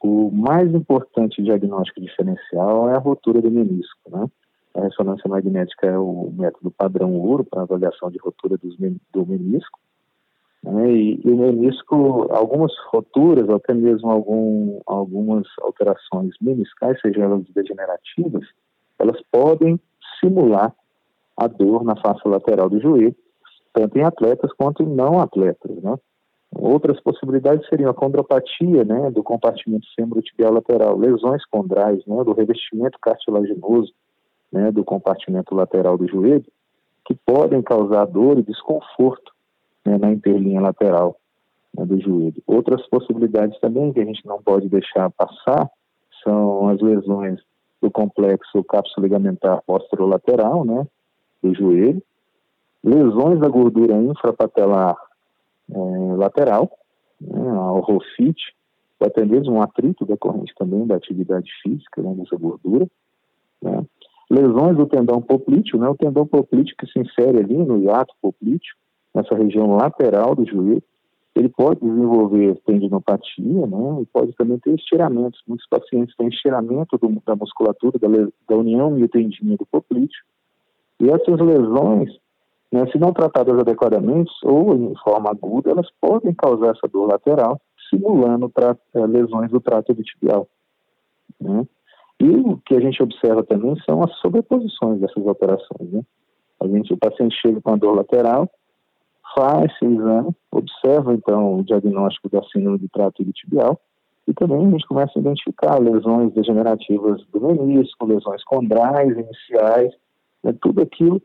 o 0.02 0.30
mais 0.32 0.74
importante 0.74 1.42
diagnóstico 1.42 2.02
diferencial 2.02 2.90
é 2.90 2.96
a 2.96 3.00
rotura 3.00 3.42
do 3.42 3.50
menisco, 3.50 4.00
né? 4.10 4.28
A 4.76 4.82
ressonância 4.82 5.28
magnética 5.28 5.88
é 5.88 5.98
o 5.98 6.32
método 6.38 6.70
padrão 6.70 7.14
ouro 7.14 7.44
para 7.44 7.64
avaliação 7.64 8.12
de 8.12 8.20
rotura 8.20 8.58
dos, 8.58 8.76
do 8.78 9.26
menisco. 9.26 9.80
Né? 10.64 10.92
E, 10.92 11.22
e, 11.24 11.30
o 11.30 11.38
menisco, 11.38 12.28
algumas 12.32 12.72
roturas, 12.90 13.50
até 13.50 13.74
mesmo 13.74 14.10
algum, 14.10 14.80
algumas 14.86 15.48
alterações 15.62 16.34
meniscais, 16.42 17.00
sejam 17.02 17.24
elas 17.24 17.44
degenerativas, 17.54 18.48
elas 19.00 19.20
podem 19.32 19.80
simular 20.20 20.74
a 21.36 21.48
dor 21.48 21.84
na 21.84 21.96
face 21.96 22.28
lateral 22.28 22.70
do 22.70 22.80
joelho, 22.80 23.16
tanto 23.74 23.98
em 23.98 24.04
atletas 24.04 24.52
quanto 24.54 24.82
em 24.82 24.88
não 24.88 25.20
atletas, 25.20 25.72
né? 25.84 25.96
Outras 26.52 27.00
possibilidades 27.02 27.68
seriam 27.68 27.92
a 27.92 27.94
condropatia 27.94 28.84
né, 28.84 29.12
do 29.12 29.22
compartimento 29.22 29.86
tibial 30.24 30.54
lateral, 30.54 30.98
lesões 30.98 31.46
condrais, 31.46 32.04
né, 32.08 32.24
do 32.24 32.32
revestimento 32.34 32.98
cartilaginoso 33.00 33.94
né, 34.52 34.72
do 34.72 34.84
compartimento 34.84 35.54
lateral 35.54 35.98
do 35.98 36.08
joelho, 36.08 36.46
que 37.06 37.14
podem 37.14 37.62
causar 37.62 38.06
dor 38.06 38.40
e 38.40 38.44
desconforto 38.44 39.32
né, 39.88 39.98
na 39.98 40.12
interlinha 40.12 40.60
lateral 40.60 41.18
né, 41.74 41.86
do 41.86 42.00
joelho. 42.02 42.44
Outras 42.46 42.86
possibilidades 42.90 43.58
também 43.62 43.94
que 43.94 44.02
a 44.02 44.06
gente 44.06 44.26
não 44.26 44.42
pode 44.42 44.68
deixar 44.68 45.10
passar 45.12 45.70
são 46.24 46.68
as 46.68 46.82
lesões 46.82 47.40
do 47.82 47.90
complexo 47.90 48.64
cápsula 48.66 49.06
ligamentar 49.06 49.62
posterolateral, 49.66 50.66
né, 50.66 50.86
do 51.42 51.54
joelho, 51.56 52.04
lesões 52.84 53.40
da 53.40 53.48
gordura 53.48 53.96
infrapatelar 53.96 54.98
é, 55.72 55.80
lateral, 56.18 56.70
né, 57.22 57.50
a 57.50 57.72
orofite, 57.72 58.56
ou 59.00 59.08
até 59.08 59.24
mesmo 59.24 59.54
um 59.54 59.62
atrito 59.62 60.06
decorrente 60.06 60.54
também 60.58 60.86
da 60.86 60.96
atividade 60.96 61.50
física, 61.62 62.02
né, 62.02 62.14
dessa 62.16 62.36
gordura. 62.36 62.88
Né. 63.62 63.86
Lesões 64.30 64.76
do 64.76 64.86
tendão 64.86 65.22
poplíteo, 65.22 65.80
né, 65.80 65.88
o 65.88 65.96
tendão 65.96 66.26
poplíteo 66.28 66.76
que 66.78 66.88
se 66.88 67.00
insere 67.00 67.38
ali 67.38 67.56
no 67.56 67.80
hiato 67.80 68.14
poplíteo, 68.22 68.76
nessa 69.14 69.36
região 69.36 69.76
lateral 69.76 70.36
do 70.36 70.46
joelho, 70.46 70.84
ele 71.36 71.50
pode 71.50 71.80
desenvolver 71.80 72.60
tendinopatia, 72.66 73.68
né, 73.68 74.02
e 74.02 74.06
pode 74.08 74.34
também 74.34 74.58
ter 74.60 74.74
estiramentos. 74.74 75.42
Muitos 75.48 75.68
pacientes 75.68 76.16
têm 76.16 76.30
estiramento 76.30 76.98
do, 76.98 77.22
da 77.26 77.36
musculatura, 77.36 78.00
da, 78.00 78.08
da 78.50 78.56
união 78.56 78.92
miotendinha 78.92 79.56
do 79.56 79.66
poplíteo, 79.66 80.24
e 81.00 81.10
essas 81.10 81.40
lesões 81.40 82.10
né, 82.72 82.86
se 82.92 82.98
não 82.98 83.14
tratadas 83.14 83.58
adequadamente 83.60 84.32
ou 84.44 84.76
em 84.76 84.94
forma 85.04 85.30
aguda, 85.30 85.72
elas 85.72 85.88
podem 86.02 86.34
causar 86.34 86.72
essa 86.72 86.88
dor 86.92 87.08
lateral, 87.08 87.62
simulando 87.90 88.52
eh, 88.94 89.08
lesões 89.08 89.50
do 89.50 89.62
trato 89.62 89.96
tibial. 90.04 90.48
Né? 91.40 91.66
E 92.20 92.30
o 92.30 92.58
que 92.58 92.76
a 92.76 92.82
gente 92.82 93.02
observa 93.02 93.44
também 93.44 93.76
são 93.86 94.04
as 94.04 94.14
sobreposições 94.18 95.00
dessas 95.00 95.26
operações. 95.26 95.92
Né? 95.92 96.02
A 96.60 96.68
gente, 96.68 96.94
o 96.94 96.98
paciente 96.98 97.36
chega 97.40 97.62
com 97.62 97.72
a 97.72 97.78
dor 97.78 97.96
lateral, 97.96 98.50
faz 99.38 99.72
esse 99.72 99.86
exame, 99.86 100.36
observa 100.52 101.14
então 101.14 101.60
o 101.60 101.64
diagnóstico 101.64 102.28
da 102.30 102.42
síndrome 102.52 102.80
do 102.80 102.90
trato 102.90 103.24
tibial 103.34 103.80
e 104.28 104.34
também 104.34 104.66
a 104.66 104.70
gente 104.72 104.88
começa 104.88 105.14
a 105.16 105.22
identificar 105.22 105.80
lesões 105.80 106.34
degenerativas 106.34 107.24
do 107.28 107.40
menisco, 107.40 108.06
lesões 108.06 108.44
condrais 108.44 109.16
iniciais, 109.16 109.94
né? 110.44 110.54
tudo 110.60 110.82
aquilo 110.82 111.22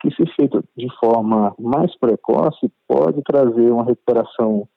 que, 0.00 0.10
se 0.14 0.26
feito 0.36 0.62
de 0.76 0.88
forma 1.00 1.54
mais 1.58 1.96
precoce, 1.98 2.70
pode 2.86 3.22
trazer 3.22 3.72
uma 3.72 3.84
recuperação 3.84 4.68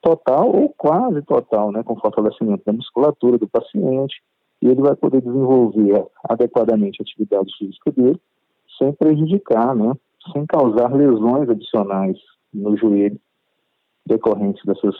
total 0.00 0.54
ou 0.54 0.72
quase 0.76 1.22
total, 1.22 1.72
né, 1.72 1.82
com 1.82 1.98
fortalecimento 1.98 2.62
da 2.64 2.72
musculatura 2.72 3.36
do 3.36 3.48
paciente, 3.48 4.22
e 4.62 4.68
ele 4.68 4.80
vai 4.80 4.94
poder 4.94 5.20
desenvolver 5.22 6.06
adequadamente 6.22 7.00
a 7.00 7.02
atividade 7.02 7.50
física 7.58 7.90
dele, 7.90 8.20
sem 8.78 8.92
prejudicar, 8.92 9.74
né, 9.74 9.92
sem 10.32 10.46
causar 10.46 10.92
lesões 10.92 11.48
adicionais 11.48 12.16
no 12.52 12.76
joelho 12.76 13.20
decorrentes 14.06 14.62
dessas, 14.64 14.94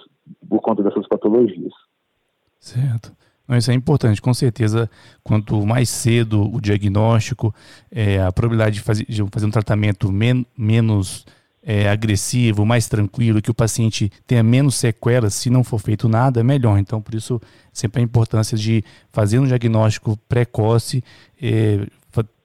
por 0.48 0.60
conta 0.60 0.82
dessas 0.82 1.06
patologias. 1.08 1.72
Certo. 2.60 3.12
Isso 3.56 3.70
é 3.70 3.74
importante, 3.74 4.20
com 4.20 4.34
certeza. 4.34 4.90
Quanto 5.24 5.64
mais 5.64 5.88
cedo 5.88 6.54
o 6.54 6.60
diagnóstico, 6.60 7.54
é, 7.90 8.20
a 8.20 8.30
probabilidade 8.30 8.74
de 8.74 8.82
fazer, 8.82 9.06
de 9.06 9.24
fazer 9.32 9.46
um 9.46 9.50
tratamento 9.50 10.12
men 10.12 10.44
menos 10.56 11.24
é, 11.62 11.88
agressivo, 11.88 12.66
mais 12.66 12.88
tranquilo, 12.88 13.40
que 13.40 13.50
o 13.50 13.54
paciente 13.54 14.12
tenha 14.26 14.42
menos 14.42 14.74
sequelas, 14.74 15.32
se 15.34 15.48
não 15.48 15.64
for 15.64 15.78
feito 15.78 16.08
nada, 16.10 16.40
é 16.40 16.42
melhor. 16.42 16.78
Então, 16.78 17.00
por 17.00 17.14
isso, 17.14 17.40
sempre 17.72 18.02
a 18.02 18.04
importância 18.04 18.56
de 18.56 18.84
fazer 19.10 19.38
um 19.38 19.46
diagnóstico 19.46 20.18
precoce, 20.28 21.02
é, 21.40 21.86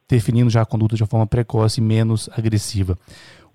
definindo 0.08 0.50
já 0.50 0.62
a 0.62 0.66
conduta 0.66 0.96
de 0.96 1.04
uma 1.04 1.08
forma 1.08 1.28
precoce 1.28 1.80
e 1.80 1.84
menos 1.84 2.30
agressiva. 2.36 2.98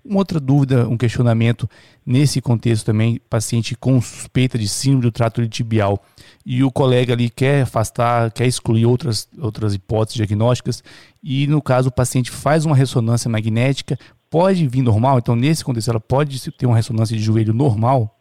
Uma 0.03 0.19
outra 0.19 0.39
dúvida, 0.39 0.87
um 0.87 0.97
questionamento 0.97 1.69
nesse 2.05 2.41
contexto 2.41 2.85
também, 2.85 3.19
paciente 3.29 3.75
com 3.75 3.99
suspeita 4.01 4.57
de 4.57 4.67
síndrome 4.67 5.03
do 5.03 5.11
trato 5.11 5.45
tibial 5.47 6.01
e 6.45 6.63
o 6.63 6.71
colega 6.71 7.13
ali 7.13 7.29
quer 7.29 7.63
afastar, 7.63 8.31
quer 8.31 8.47
excluir 8.47 8.85
outras, 8.85 9.29
outras 9.39 9.73
hipóteses 9.75 10.15
diagnósticas 10.15 10.83
e 11.21 11.45
no 11.47 11.61
caso 11.61 11.89
o 11.89 11.91
paciente 11.91 12.31
faz 12.31 12.65
uma 12.65 12.75
ressonância 12.75 13.29
magnética, 13.29 13.97
pode 14.29 14.67
vir 14.67 14.81
normal? 14.81 15.19
Então 15.19 15.35
nesse 15.35 15.65
contexto 15.65 15.89
ela 15.89 15.99
pode 15.99 16.49
ter 16.51 16.65
uma 16.65 16.77
ressonância 16.77 17.15
de 17.15 17.21
joelho 17.21 17.53
normal? 17.53 18.15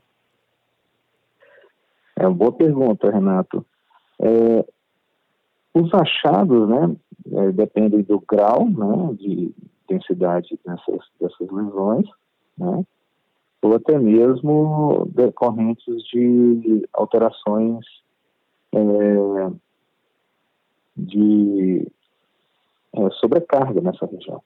É 2.19 2.27
uma 2.27 2.35
boa 2.35 2.53
pergunta, 2.53 3.09
Renato. 3.09 3.65
É, 4.21 4.65
os 5.73 5.95
achados, 5.95 6.69
né, 6.69 6.97
é, 7.33 7.53
dependem 7.53 8.03
do 8.03 8.21
grau, 8.21 8.69
né, 8.69 9.15
de 9.15 9.55
intensidade 9.85 10.59
dessas, 10.65 11.07
dessas 11.21 11.51
lesões, 11.51 12.07
né, 12.57 12.85
ou 13.63 13.75
até 13.75 13.99
mesmo 13.99 15.09
decorrentes 15.15 16.03
de 16.05 16.87
alterações 16.93 17.85
é, 18.73 19.51
de 20.97 21.87
é, 22.95 23.11
sobrecarga 23.21 23.81
nessa 23.81 24.07
região. 24.07 24.43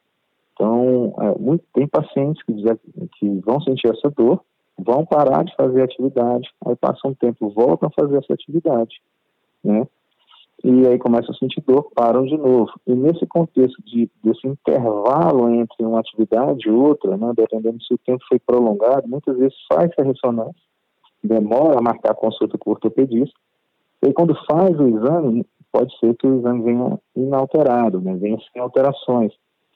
Então, 0.52 1.14
é, 1.18 1.38
muito, 1.38 1.64
tem 1.72 1.86
pacientes 1.86 2.42
que, 2.44 2.54
que 3.18 3.28
vão 3.40 3.60
sentir 3.60 3.88
essa 3.88 4.10
dor, 4.10 4.42
vão 4.78 5.04
parar 5.04 5.44
de 5.44 5.54
fazer 5.56 5.82
atividade, 5.82 6.48
aí 6.64 6.76
passa 6.76 7.06
um 7.06 7.14
tempo, 7.14 7.50
voltam 7.50 7.88
a 7.88 8.00
fazer 8.00 8.18
essa 8.18 8.32
atividade, 8.32 9.00
né? 9.62 9.86
E 10.64 10.86
aí 10.86 10.96
começam 10.96 11.34
a 11.34 11.38
sentir 11.38 11.60
dor, 11.66 11.90
param 11.92 12.24
de 12.24 12.36
novo. 12.36 12.70
E 12.86 12.94
nesse 12.94 13.26
contexto 13.26 13.82
de, 13.82 14.08
desse 14.22 14.46
intervalo 14.46 15.50
entre 15.50 15.84
uma 15.84 15.98
atividade 15.98 16.68
e 16.68 16.70
outra, 16.70 17.16
né, 17.16 17.32
dependendo 17.36 17.82
se 17.82 17.92
o 17.92 17.98
tempo 17.98 18.22
foi 18.28 18.38
prolongado, 18.38 19.08
muitas 19.08 19.36
vezes 19.36 19.56
faz 19.72 19.90
a 19.98 20.02
ressonância, 20.02 20.62
demora 21.22 21.78
a 21.78 21.82
marcar 21.82 22.12
a 22.12 22.14
consulta 22.14 22.56
com 22.56 22.70
o 22.70 22.74
ortopedista, 22.74 23.34
e 24.04 24.12
quando 24.12 24.36
faz 24.48 24.78
o 24.78 24.88
exame, 24.88 25.44
pode 25.72 25.96
ser 25.98 26.14
que 26.14 26.26
o 26.28 26.38
exame 26.38 26.62
venha 26.62 26.98
inalterado, 27.16 28.00
né, 28.00 28.14
venha 28.14 28.38
sem 28.52 28.62
alterações. 28.62 29.32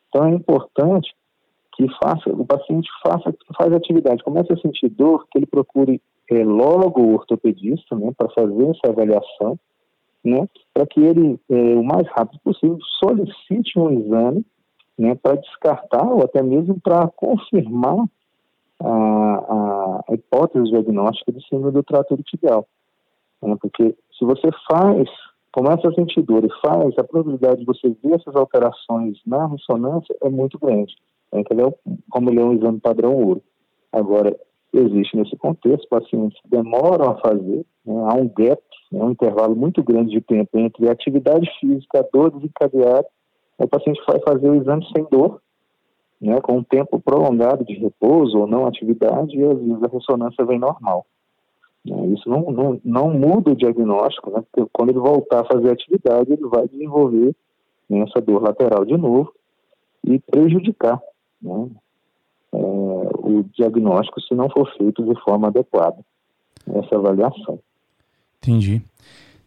Então 0.08 0.24
é 0.24 0.30
importante 0.30 1.12
que 1.74 1.86
faça, 2.02 2.30
o 2.30 2.46
paciente 2.46 2.88
faça, 3.04 3.34
faz 3.58 3.72
atividade, 3.72 4.22
comece 4.22 4.52
a 4.52 4.56
sentir 4.58 4.88
dor, 4.88 5.26
que 5.30 5.38
ele 5.38 5.46
procure 5.46 6.00
é, 6.30 6.44
logo 6.44 7.02
o 7.02 7.14
ortopedista, 7.14 7.96
né, 7.96 8.12
para 8.16 8.30
fazer 8.30 8.70
essa 8.70 8.92
avaliação, 8.92 9.58
né, 10.26 10.48
para 10.74 10.84
que 10.86 11.00
ele, 11.00 11.38
é, 11.48 11.54
o 11.54 11.84
mais 11.84 12.06
rápido 12.08 12.40
possível, 12.42 12.76
solicite 12.98 13.78
um 13.78 14.00
exame, 14.00 14.44
né, 14.98 15.14
para 15.14 15.36
descartar 15.36 16.04
ou 16.04 16.24
até 16.24 16.42
mesmo 16.42 16.80
para 16.80 17.06
confirmar 17.08 18.06
a, 18.82 20.02
a, 20.08 20.14
hipótese 20.14 20.70
diagnóstica 20.70 21.30
de 21.30 21.46
síndrome 21.48 21.72
do 21.72 21.82
trato 21.82 22.16
tibial. 22.24 22.66
Né, 23.40 23.56
porque 23.60 23.94
se 24.18 24.24
você 24.24 24.50
faz, 24.68 25.08
começa 25.52 25.88
a 25.88 25.94
sentir 25.94 26.22
dor 26.22 26.44
e 26.44 26.50
faz, 26.60 26.98
a 26.98 27.04
probabilidade 27.04 27.60
de 27.60 27.66
você 27.66 27.88
ver 27.88 28.14
essas 28.14 28.34
alterações 28.34 29.18
na 29.24 29.46
ressonância 29.46 30.14
é 30.22 30.28
muito 30.28 30.58
grande. 30.58 30.92
Né, 31.32 31.42
é, 31.42 31.94
como 32.10 32.30
ele 32.30 32.40
é 32.40 32.44
um 32.44 32.54
exame 32.54 32.80
padrão 32.80 33.14
ouro. 33.14 33.42
Agora, 33.92 34.36
existe 34.72 35.16
nesse 35.16 35.36
contexto 35.36 35.88
pacientes 35.88 36.38
demoram 36.44 37.10
a 37.10 37.16
fazer, 37.18 37.64
né, 37.84 37.94
há 38.08 38.14
um 38.14 38.28
gap, 38.28 38.62
né, 38.92 39.02
um 39.02 39.10
intervalo 39.10 39.54
muito 39.54 39.82
grande 39.82 40.10
de 40.10 40.20
tempo 40.20 40.58
entre 40.58 40.88
atividade 40.88 41.48
física, 41.60 42.06
dor 42.12 42.30
desencadeada, 42.30 43.06
o 43.58 43.66
paciente 43.66 44.00
vai 44.06 44.20
fazer 44.20 44.50
o 44.50 44.54
exame 44.54 44.86
sem 44.94 45.06
dor, 45.10 45.40
né, 46.20 46.40
com 46.40 46.58
um 46.58 46.62
tempo 46.62 47.00
prolongado 47.00 47.64
de 47.64 47.74
repouso 47.74 48.38
ou 48.38 48.46
não 48.46 48.66
atividade, 48.66 49.36
e 49.36 49.44
às 49.44 49.58
vezes 49.58 49.82
a 49.82 49.88
ressonância 49.88 50.44
vem 50.44 50.58
normal. 50.58 51.06
Né, 51.84 52.06
isso 52.08 52.28
não, 52.28 52.50
não, 52.50 52.80
não 52.84 53.10
muda 53.10 53.52
o 53.52 53.56
diagnóstico, 53.56 54.30
né, 54.30 54.42
porque 54.50 54.68
quando 54.72 54.90
ele 54.90 54.98
voltar 54.98 55.40
a 55.40 55.46
fazer 55.46 55.70
atividade, 55.70 56.32
ele 56.32 56.46
vai 56.48 56.68
desenvolver 56.68 57.34
né, 57.88 58.00
essa 58.00 58.20
dor 58.20 58.42
lateral 58.42 58.84
de 58.84 58.96
novo 58.96 59.32
e 60.04 60.18
prejudicar 60.18 61.00
né, 61.40 61.68
é, 62.56 63.10
o 63.18 63.44
diagnóstico 63.54 64.20
se 64.20 64.34
não 64.34 64.48
for 64.50 64.70
feito 64.76 65.02
de 65.02 65.20
forma 65.22 65.48
adequada, 65.48 65.98
essa 66.74 66.96
avaliação. 66.96 67.58
Entendi. 68.38 68.82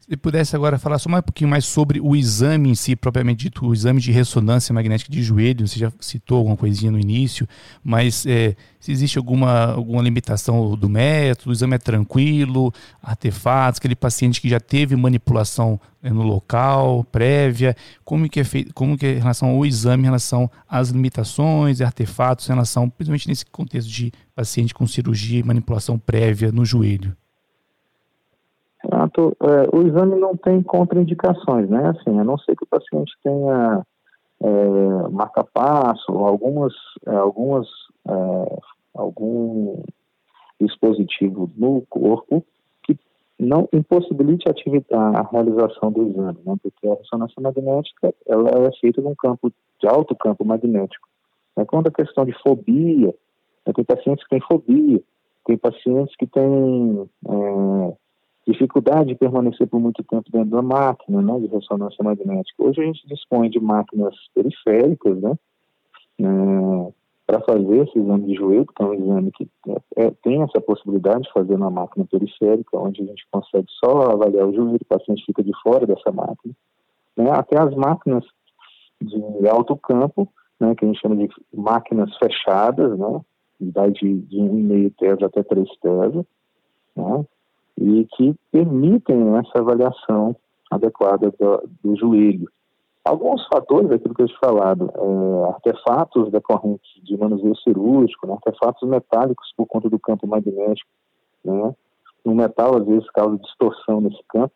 Se 0.10 0.18
pudesse 0.18 0.56
agora 0.56 0.80
falar 0.80 0.98
só 0.98 1.08
um 1.08 1.22
pouquinho 1.22 1.52
mais 1.52 1.66
sobre 1.66 2.02
o 2.02 2.16
exame 2.16 2.72
em 2.72 2.74
si, 2.74 2.96
propriamente 2.96 3.44
dito, 3.44 3.68
o 3.68 3.72
exame 3.72 4.02
de 4.02 4.12
ressonância 4.12 4.74
magnética 4.74 5.12
de 5.12 5.22
joelho, 5.22 5.68
você 5.68 5.78
já 5.78 5.92
citou 6.00 6.40
alguma 6.40 6.58
coisinha 6.58 6.92
no 6.92 6.98
início, 6.98 7.48
mas 7.84 8.26
é, 8.26 8.56
se 8.80 8.92
existe 8.92 9.20
alguma, 9.20 9.66
alguma 9.66 10.02
limitação 10.02 10.76
do 10.76 10.90
método, 10.90 11.52
o 11.52 11.54
exame 11.54 11.76
é 11.76 11.78
tranquilo, 11.78 12.74
artefatos, 13.04 13.78
aquele 13.78 13.96
paciente 13.96 14.42
que 14.42 14.50
já 14.50 14.60
teve 14.60 14.96
manipulação 14.96 15.80
né, 16.02 16.10
no 16.10 16.24
local, 16.24 17.04
prévia, 17.04 17.76
como 18.04 18.28
que 18.28 18.40
é 18.40 18.44
feito, 18.44 18.74
como 18.74 18.98
que 18.98 19.06
é 19.06 19.12
em 19.12 19.20
relação 19.20 19.50
ao 19.50 19.64
exame, 19.64 20.02
em 20.02 20.06
relação 20.06 20.50
às 20.68 20.90
limitações, 20.90 21.82
artefatos, 21.82 22.50
em 22.50 22.54
relação, 22.54 22.90
principalmente 22.90 23.28
nesse 23.28 23.46
contexto 23.46 23.88
de 23.88 24.12
paciente 24.34 24.74
com 24.74 24.88
cirurgia 24.88 25.40
e 25.40 25.44
manipulação 25.44 26.00
prévia 26.00 26.52
no 26.52 26.66
joelho? 26.66 27.16
Renato, 29.10 29.36
é, 29.42 29.76
o 29.76 29.82
exame 29.82 30.16
não 30.20 30.36
tem 30.36 30.62
contraindicações, 30.62 31.70
né? 31.70 31.90
Assim, 31.90 32.18
a 32.20 32.24
não 32.24 32.38
ser 32.38 32.56
que 32.56 32.64
o 32.64 32.68
paciente 32.68 33.12
tenha 33.24 33.86
é, 34.42 35.10
marca-passo, 35.10 36.12
algumas, 36.12 36.74
é, 37.06 37.16
algumas, 37.16 37.68
é, 38.08 38.60
algum 38.94 39.82
dispositivo 40.62 41.50
no 41.58 41.84
corpo 41.90 42.46
que 42.84 42.98
não 43.40 43.68
impossibilite 43.74 44.46
a, 44.50 45.20
a 45.20 45.30
realização 45.32 45.92
do 45.92 46.08
exame, 46.08 46.40
né? 46.46 46.56
Porque 46.62 46.88
a 46.88 46.96
ressonância 46.96 47.42
magnética, 47.42 48.14
ela 48.28 48.50
é 48.68 48.72
feita 48.80 49.02
num 49.02 49.16
campo 49.16 49.52
de 49.82 49.88
alto 49.88 50.16
campo 50.16 50.46
magnético. 50.46 51.08
É 51.58 51.66
quando 51.66 51.88
a 51.88 51.92
questão 51.92 52.26
de 52.26 52.34
fobia, 52.42 53.14
né? 53.66 53.74
tem 53.74 53.84
pacientes 53.84 54.24
que 54.24 54.30
têm 54.30 54.42
fobia, 54.42 55.02
tem 55.46 55.58
pacientes 55.58 56.16
que 56.16 56.28
têm 56.28 57.10
é, 57.28 57.94
dificuldade 58.52 59.10
de 59.10 59.16
permanecer 59.16 59.68
por 59.68 59.80
muito 59.80 60.04
tempo 60.04 60.30
dentro 60.32 60.50
da 60.50 60.62
máquina 60.62 61.22
né, 61.22 61.40
de 61.40 61.48
ressonância 61.48 62.04
magnética. 62.04 62.64
Hoje 62.64 62.82
a 62.82 62.86
gente 62.86 63.08
dispõe 63.08 63.50
de 63.50 63.60
máquinas 63.60 64.16
periféricas, 64.34 65.22
né, 65.22 65.34
é, 66.22 66.94
para 67.28 67.42
fazer 67.42 67.88
esse 67.88 68.00
exame 68.00 68.26
de 68.26 68.34
joelho, 68.34 68.66
que 68.66 68.84
é 68.84 68.86
um 68.86 68.94
exame 68.94 69.32
que 69.32 69.48
é, 69.68 70.06
é, 70.06 70.12
tem 70.24 70.42
essa 70.42 70.60
possibilidade 70.60 71.24
de 71.24 71.32
fazer 71.32 71.58
na 71.60 71.70
máquina 71.70 72.06
periférica, 72.10 72.78
onde 72.78 73.04
a 73.04 73.06
gente 73.06 73.24
consegue 73.32 73.68
só 73.84 74.12
avaliar 74.12 74.48
o 74.48 74.54
joelho, 74.54 74.80
o 74.82 74.86
paciente 74.86 75.26
fica 75.26 75.44
de 75.44 75.52
fora 75.62 75.86
dessa 75.86 76.12
máquina. 76.12 76.54
Né, 77.16 77.30
até 77.32 77.62
as 77.62 77.76
máquinas 77.76 78.26
de 79.02 79.48
alto 79.48 79.78
campo, 79.78 80.28
né, 80.60 80.74
que 80.74 80.86
a 80.86 80.88
gente 80.88 81.00
chama 81.00 81.16
de 81.16 81.30
máquinas 81.54 82.10
fechadas, 82.18 82.98
né, 82.98 83.22
de, 83.60 84.22
de 84.22 84.38
1,5 84.38 84.94
TES 84.98 85.24
até 85.24 85.44
3 85.44 85.70
TES, 85.82 86.16
né, 86.16 86.26
que 88.06 88.36
permitem 88.52 89.36
essa 89.38 89.60
avaliação 89.60 90.36
adequada 90.70 91.32
do, 91.40 91.70
do 91.84 91.96
joelho. 91.96 92.50
Alguns 93.04 93.46
fatores, 93.48 93.90
aquilo 93.92 94.14
que 94.14 94.22
eu 94.22 94.28
tinha 94.28 94.40
falado, 94.40 94.92
é, 94.94 95.50
artefatos 95.50 96.32
decorrentes 96.32 96.90
de 97.04 97.18
manuseio 97.18 97.56
cirúrgico, 97.58 98.28
né, 98.28 98.34
artefatos 98.34 98.88
metálicos 98.88 99.52
por 99.56 99.66
conta 99.66 99.90
do 99.90 99.98
campo 99.98 100.28
magnético, 100.28 100.90
né, 101.44 101.74
o 102.24 102.36
metal 102.36 102.78
às 102.78 102.86
vezes 102.86 103.10
causa 103.12 103.38
distorção 103.38 104.02
nesse 104.02 104.22
campo, 104.28 104.54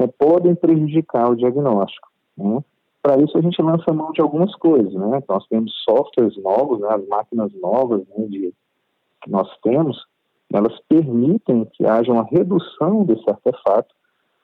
né, 0.00 0.08
podem 0.18 0.54
prejudicar 0.54 1.30
o 1.30 1.36
diagnóstico. 1.36 2.08
Né. 2.36 2.64
Para 3.02 3.22
isso 3.22 3.36
a 3.36 3.42
gente 3.42 3.60
lança 3.62 3.92
mão 3.92 4.10
de 4.12 4.22
algumas 4.22 4.54
coisas, 4.56 4.92
né, 4.94 5.22
nós 5.28 5.46
temos 5.46 5.72
softwares 5.88 6.36
novos, 6.42 6.80
né, 6.80 6.88
as 6.90 7.06
máquinas 7.06 7.52
novas 7.60 8.00
né, 8.08 8.26
de, 8.26 8.52
que 9.22 9.30
nós 9.30 9.48
temos, 9.62 10.04
elas 10.54 10.78
permitem 10.88 11.64
que 11.72 11.84
haja 11.84 12.12
uma 12.12 12.22
redução 12.24 13.04
desse 13.04 13.28
artefato, 13.28 13.92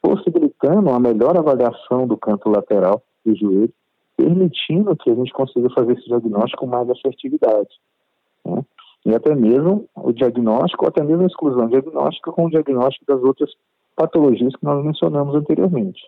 possibilitando 0.02 0.90
uma 0.90 0.98
melhor 0.98 1.36
avaliação 1.36 2.04
do 2.06 2.16
canto 2.16 2.48
lateral 2.48 3.00
do 3.24 3.36
joelho, 3.36 3.72
permitindo 4.16 4.96
que 4.96 5.08
a 5.08 5.14
gente 5.14 5.32
consiga 5.32 5.70
fazer 5.70 5.92
esse 5.92 6.06
diagnóstico 6.06 6.64
com 6.64 6.66
mais 6.66 6.90
assertividade. 6.90 7.70
Né? 8.44 8.64
E 9.06 9.14
até 9.14 9.34
mesmo 9.36 9.88
o 9.94 10.12
diagnóstico, 10.12 10.84
ou 10.84 10.88
até 10.88 11.02
mesmo 11.02 11.22
a 11.22 11.26
exclusão 11.26 11.68
diagnóstica 11.68 12.32
com 12.32 12.46
o 12.46 12.50
diagnóstico 12.50 13.06
das 13.06 13.22
outras 13.22 13.50
patologias 13.94 14.54
que 14.56 14.64
nós 14.64 14.84
mencionamos 14.84 15.34
anteriormente. 15.36 16.02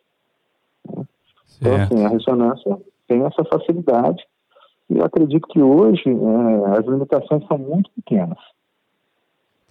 Né? 0.90 1.06
Então, 1.60 1.74
assim, 1.76 2.04
a 2.04 2.08
ressonância 2.08 2.78
tem 3.06 3.22
essa 3.22 3.44
facilidade 3.44 4.26
e 4.90 4.98
eu 4.98 5.04
acredito 5.04 5.46
que 5.46 5.62
hoje 5.62 6.02
é, 6.08 6.78
as 6.78 6.84
limitações 6.86 7.46
são 7.46 7.56
muito 7.56 7.88
pequenas. 7.92 8.38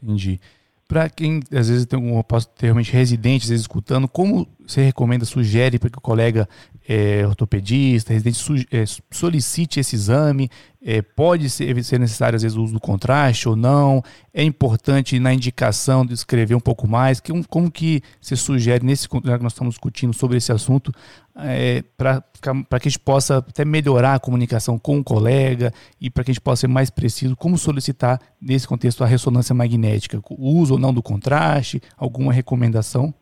Entendi. 0.02 0.40
Para 0.88 1.10
quem 1.10 1.40
às 1.54 1.70
vezes 1.70 1.86
tem 1.86 1.98
um 1.98 2.22
ter 2.22 2.66
realmente 2.66 2.92
residente, 2.92 3.44
às 3.44 3.50
vezes 3.50 3.64
escutando, 3.64 4.10
como 4.10 4.46
você 4.68 4.84
recomenda, 4.84 5.24
sugere 5.24 5.80
para 5.80 5.90
que 5.90 5.98
o 5.98 6.02
colega 6.02 6.50
é, 6.88 7.26
ortopedista, 7.26 8.12
residente, 8.12 8.68
é, 8.72 8.84
solicite 9.10 9.80
esse 9.80 9.96
exame? 9.96 10.50
É, 10.84 11.02
pode 11.02 11.50
ser, 11.50 11.82
ser, 11.84 12.00
necessário, 12.00 12.36
às 12.36 12.42
vezes, 12.42 12.58
o 12.58 12.64
uso 12.64 12.74
do 12.74 12.80
contraste 12.80 13.48
ou 13.48 13.56
não? 13.56 14.04
É 14.34 14.44
importante, 14.44 15.18
na 15.20 15.34
indicação, 15.34 16.06
de 16.06 16.14
escrever 16.14 16.56
um 16.56 16.60
pouco 16.60 16.88
mais? 16.88 17.22
Que, 17.22 17.32
como 17.44 17.72
que 17.72 18.02
você 18.20 18.36
sugere, 18.36 18.86
nesse 18.86 19.08
que 19.08 19.16
nós 19.24 19.54
estamos 19.54 19.76
discutindo 19.76 20.14
sobre 20.14 20.38
esse 20.38 20.52
assunto, 20.52 20.92
é, 21.36 21.84
para 21.98 22.22
que 22.42 22.88
a 22.88 22.90
gente 22.90 23.00
possa 23.00 23.38
até 23.38 23.64
melhorar 23.64 24.16
a 24.16 24.20
comunicação 24.20 24.78
com 24.78 25.00
o 25.00 25.04
colega 25.04 25.72
e 26.00 26.10
para 26.10 26.24
que 26.24 26.32
a 26.32 26.34
gente 26.34 26.44
possa 26.44 26.62
ser 26.62 26.68
mais 26.68 26.90
preciso, 26.90 27.36
como 27.36 27.58
solicitar, 27.58 28.20
nesse 28.42 28.68
contexto, 28.68 29.04
a 29.04 29.08
ressonância 29.08 29.56
magnética? 29.56 30.22
O 30.30 30.60
uso 30.60 30.74
ou 30.74 30.80
não 30.80 30.94
do 30.94 31.02
contraste? 31.02 31.82
Alguma 31.98 32.34
recomendação? 32.34 33.14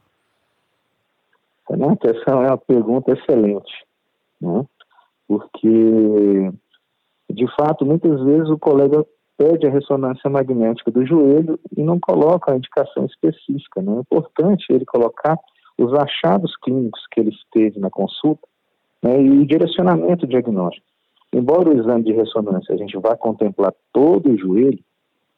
Essa 1.70 2.32
é 2.32 2.36
uma 2.36 2.58
pergunta 2.58 3.12
excelente, 3.12 3.72
né? 4.42 4.66
porque, 5.28 6.52
de 7.30 7.56
fato, 7.56 7.86
muitas 7.86 8.20
vezes 8.24 8.50
o 8.50 8.58
colega 8.58 9.06
pede 9.38 9.68
a 9.68 9.70
ressonância 9.70 10.30
magnética 10.30 10.90
do 10.90 11.06
joelho 11.06 11.60
e 11.78 11.84
não 11.84 12.00
coloca 12.00 12.52
a 12.52 12.58
indicação 12.58 13.06
específica. 13.06 13.82
Né? 13.82 13.96
É 13.96 14.00
importante 14.00 14.66
ele 14.72 14.84
colocar 14.84 15.38
os 15.84 15.94
achados 15.94 16.56
clínicos 16.58 17.02
que 17.12 17.20
ele 17.20 17.32
teve 17.52 17.80
na 17.80 17.90
consulta 17.90 18.48
né, 19.02 19.22
e 19.22 19.30
o 19.30 19.46
direcionamento 19.46 20.28
diagnóstico. 20.28 20.86
Embora 21.34 21.70
o 21.70 21.78
exame 21.78 22.04
de 22.04 22.14
ressonância 22.14 22.74
a 22.74 22.78
gente 22.78 22.98
vá 22.98 23.16
contemplar 23.16 23.74
todo 23.94 24.32
o 24.32 24.38
joelho, 24.38 24.80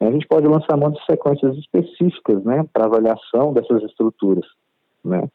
a 0.00 0.10
gente 0.10 0.26
pode 0.26 0.46
lançar 0.48 0.76
mão 0.76 0.90
de 0.90 1.04
sequências 1.04 1.56
específicas 1.56 2.42
né, 2.44 2.64
para 2.72 2.86
avaliação 2.86 3.52
dessas 3.52 3.82
estruturas. 3.84 4.44
Né? 5.04 5.28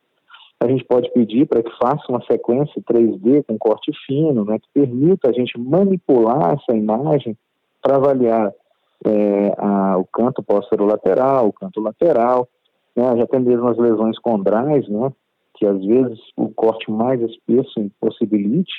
A 0.60 0.68
gente 0.68 0.84
pode 0.84 1.10
pedir 1.12 1.46
para 1.46 1.64
que 1.64 1.72
faça 1.78 2.04
uma 2.10 2.22
sequência 2.26 2.82
3D 2.82 3.46
com 3.48 3.58
corte 3.58 3.92
fino, 4.06 4.44
né, 4.44 4.60
que 4.60 4.68
permita 4.74 5.30
a 5.30 5.34
gente 5.34 5.58
manipular 5.58 6.56
essa 6.56 6.76
imagem 6.76 7.38
para 7.82 7.96
avaliar 7.96 8.52
é, 9.06 9.54
a, 9.58 9.98
o 9.98 10.06
canto 10.06 10.44
lateral, 10.80 11.48
o 11.48 11.54
canto 11.54 11.80
lateral, 11.80 12.50
né, 12.98 13.16
já 13.16 13.28
tem 13.28 13.40
mesmo 13.40 13.68
as 13.68 13.78
lesões 13.78 14.18
condrais, 14.18 14.88
né, 14.90 15.14
que 15.54 15.66
às 15.66 15.80
vezes 15.86 16.20
o 16.36 16.50
corte 16.50 16.92
mais 16.92 17.22
espesso 17.22 17.80
impossibilite, 17.80 18.74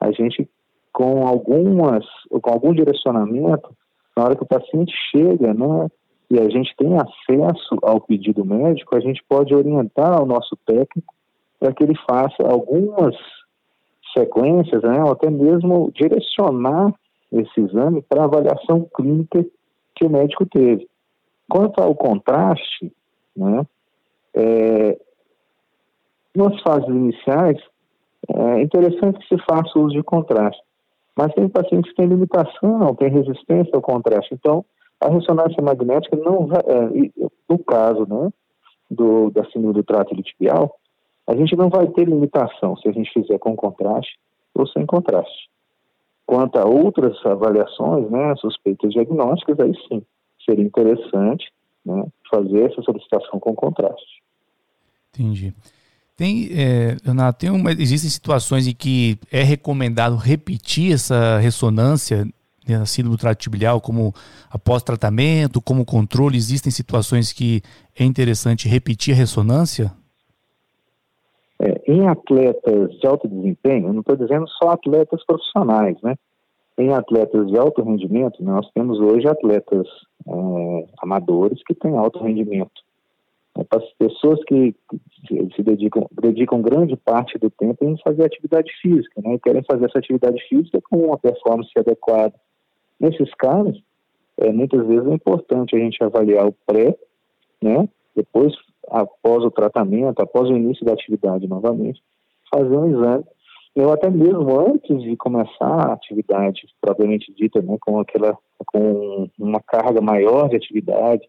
a 0.00 0.10
gente 0.10 0.48
com 0.90 1.26
algumas, 1.26 2.04
com 2.30 2.50
algum 2.50 2.74
direcionamento, 2.74 3.70
na 4.16 4.24
hora 4.24 4.36
que 4.36 4.42
o 4.42 4.46
paciente 4.46 4.92
chega, 5.10 5.52
né, 5.52 5.88
e 6.30 6.38
a 6.38 6.48
gente 6.48 6.74
tem 6.76 6.96
acesso 6.96 7.76
ao 7.82 8.00
pedido 8.00 8.44
médico, 8.44 8.96
a 8.96 9.00
gente 9.00 9.22
pode 9.28 9.54
orientar 9.54 10.22
o 10.22 10.26
nosso 10.26 10.56
técnico 10.66 11.14
para 11.60 11.72
que 11.72 11.84
ele 11.84 11.94
faça 12.08 12.42
algumas 12.42 13.14
sequências, 14.16 14.82
né, 14.82 15.02
ou 15.04 15.12
até 15.12 15.30
mesmo 15.30 15.90
direcionar 15.94 16.92
esse 17.30 17.60
exame 17.60 18.02
para 18.02 18.24
avaliação 18.24 18.86
clínica 18.94 19.44
que 19.94 20.04
o 20.04 20.10
médico 20.10 20.44
teve. 20.46 20.86
Quanto 21.48 21.80
ao 21.82 21.94
contraste, 21.94 22.92
né, 23.36 23.66
é, 24.34 24.98
nas 26.34 26.60
fases 26.62 26.88
iniciais, 26.88 27.58
é 28.28 28.62
interessante 28.62 29.18
que 29.18 29.36
se 29.36 29.44
faça 29.44 29.78
uso 29.78 29.94
de 29.94 30.02
contraste, 30.02 30.62
mas 31.16 31.34
tem 31.34 31.48
pacientes 31.48 31.90
que 31.90 31.96
têm 31.96 32.06
limitação, 32.06 32.94
têm 32.94 33.10
resistência 33.10 33.72
ao 33.74 33.82
contraste. 33.82 34.34
Então, 34.34 34.64
a 35.00 35.08
ressonância 35.08 35.62
magnética 35.62 36.16
não 36.16 36.46
vai, 36.46 36.60
é, 36.60 37.28
no 37.48 37.58
caso 37.58 38.06
né, 38.08 38.30
do, 38.90 39.30
da 39.30 39.44
síndrome 39.46 39.74
do 39.74 39.82
trato 39.82 40.12
iliotibial, 40.12 40.74
a 41.26 41.34
gente 41.34 41.54
não 41.56 41.68
vai 41.68 41.86
ter 41.88 42.06
limitação 42.06 42.76
se 42.76 42.88
a 42.88 42.92
gente 42.92 43.12
fizer 43.12 43.38
com 43.38 43.54
contraste 43.54 44.18
ou 44.54 44.66
sem 44.66 44.86
contraste. 44.86 45.50
Quanto 46.24 46.56
a 46.58 46.64
outras 46.64 47.14
avaliações, 47.26 48.10
né, 48.10 48.34
suspeitas 48.36 48.92
diagnósticas, 48.92 49.58
aí 49.60 49.72
sim, 49.88 50.02
seria 50.44 50.64
interessante 50.64 51.52
né, 51.84 52.04
fazer 52.32 52.70
essa 52.70 52.82
solicitação 52.82 53.38
com 53.38 53.54
contraste. 53.54 54.22
Entendi. 55.12 55.52
Tem, 56.16 56.48
é, 56.52 56.96
Leonardo, 57.04 57.38
tem 57.38 57.50
uma, 57.50 57.72
existem 57.72 58.10
situações 58.10 58.66
em 58.66 58.74
que 58.74 59.18
é 59.30 59.42
recomendado 59.42 60.16
repetir 60.16 60.92
essa 60.92 61.38
ressonância 61.38 62.26
né, 62.68 62.84
síndrome 62.86 63.16
tratibilial 63.16 63.80
como 63.80 64.14
após 64.50 64.82
tratamento, 64.82 65.60
como 65.60 65.84
controle? 65.84 66.36
Existem 66.36 66.70
situações 66.70 67.32
que 67.32 67.62
é 67.98 68.04
interessante 68.04 68.68
repetir 68.68 69.14
a 69.14 69.16
ressonância? 69.16 69.92
É, 71.60 71.80
em 71.86 72.08
atletas 72.08 72.90
de 72.98 73.06
alto 73.06 73.28
desempenho, 73.28 73.92
não 73.92 74.00
estou 74.00 74.16
dizendo 74.16 74.48
só 74.48 74.70
atletas 74.70 75.24
profissionais, 75.24 75.96
né? 76.02 76.14
Em 76.78 76.92
atletas 76.92 77.48
de 77.48 77.58
alto 77.58 77.82
rendimento, 77.82 78.42
nós 78.42 78.68
temos 78.72 78.98
hoje 78.98 79.28
atletas 79.28 79.86
é, 80.26 80.86
amadores 80.98 81.62
que 81.64 81.74
têm 81.74 81.96
alto 81.96 82.18
rendimento. 82.18 82.80
É, 83.56 83.64
para 83.64 83.78
as 83.78 83.92
pessoas 83.94 84.42
que 84.44 84.74
se 85.54 85.62
dedicam, 85.62 86.08
dedicam 86.20 86.62
grande 86.62 86.96
parte 86.96 87.38
do 87.38 87.50
tempo 87.50 87.84
em 87.84 87.98
fazer 87.98 88.24
atividade 88.24 88.72
física, 88.80 89.20
né? 89.22 89.34
E 89.34 89.38
querem 89.38 89.62
fazer 89.64 89.84
essa 89.84 89.98
atividade 89.98 90.42
física 90.48 90.80
com 90.88 91.06
uma 91.06 91.18
performance 91.18 91.70
adequada, 91.76 92.34
Nesses 93.02 93.34
casos, 93.34 93.82
é, 94.38 94.52
muitas 94.52 94.86
vezes 94.86 95.04
é 95.08 95.12
importante 95.12 95.74
a 95.74 95.78
gente 95.80 96.00
avaliar 96.04 96.46
o 96.46 96.54
pré, 96.64 96.96
né? 97.60 97.88
Depois, 98.14 98.54
após 98.88 99.42
o 99.42 99.50
tratamento, 99.50 100.20
após 100.20 100.48
o 100.48 100.56
início 100.56 100.86
da 100.86 100.92
atividade 100.92 101.48
novamente, 101.48 102.00
fazer 102.48 102.76
um 102.76 102.88
exame. 102.88 103.24
Eu 103.74 103.90
até 103.90 104.10
mesmo 104.10 104.60
antes 104.60 105.02
de 105.02 105.16
começar 105.16 105.88
a 105.88 105.94
atividade 105.94 106.62
propriamente 106.80 107.32
dita, 107.32 107.62
né, 107.62 107.76
com 107.80 108.00
aquela, 108.00 108.36
com 108.66 109.28
uma 109.38 109.60
carga 109.60 110.00
maior 110.00 110.48
de 110.48 110.56
atividade, 110.56 111.26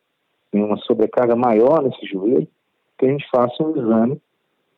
uma 0.54 0.78
sobrecarga 0.80 1.36
maior 1.36 1.82
nesse 1.82 2.06
joelho, 2.06 2.48
que 2.98 3.06
a 3.06 3.10
gente 3.10 3.26
faça 3.34 3.64
um 3.64 3.78
exame 3.78 4.22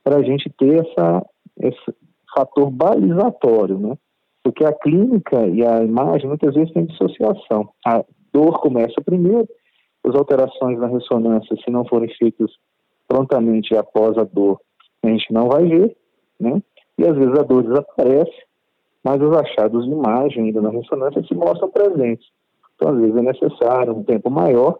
para 0.03 0.17
a 0.17 0.23
gente 0.23 0.49
ter 0.51 0.85
essa, 0.85 1.25
esse 1.59 1.95
fator 2.35 2.69
balizatório, 2.69 3.79
né? 3.79 3.97
Porque 4.43 4.63
a 4.63 4.71
clínica 4.71 5.47
e 5.47 5.65
a 5.65 5.83
imagem 5.83 6.27
muitas 6.27 6.53
vezes 6.53 6.71
têm 6.71 6.85
dissociação. 6.85 7.69
A 7.83 8.05
dor 8.31 8.59
começa 8.61 9.01
primeiro, 9.03 9.47
as 10.03 10.13
alterações 10.13 10.77
na 10.77 10.87
ressonância, 10.87 11.55
se 11.63 11.71
não 11.71 11.83
forem 11.85 12.13
feitas 12.15 12.51
prontamente 13.07 13.75
após 13.75 14.15
a 14.17 14.23
dor, 14.23 14.59
a 15.03 15.07
gente 15.07 15.33
não 15.33 15.47
vai 15.47 15.65
ver, 15.65 15.97
né? 16.39 16.61
E 16.97 17.05
às 17.05 17.15
vezes 17.15 17.37
a 17.37 17.43
dor 17.43 17.63
desaparece, 17.63 18.43
mas 19.03 19.21
os 19.21 19.35
achados 19.37 19.85
de 19.85 19.91
imagem 19.91 20.45
ainda 20.45 20.61
na 20.61 20.69
ressonância 20.69 21.23
se 21.23 21.35
mostram 21.35 21.69
presentes. 21.69 22.27
Então, 22.75 22.93
às 22.93 22.99
vezes 22.99 23.15
é 23.15 23.21
necessário 23.21 23.95
um 23.95 24.03
tempo 24.03 24.29
maior 24.29 24.77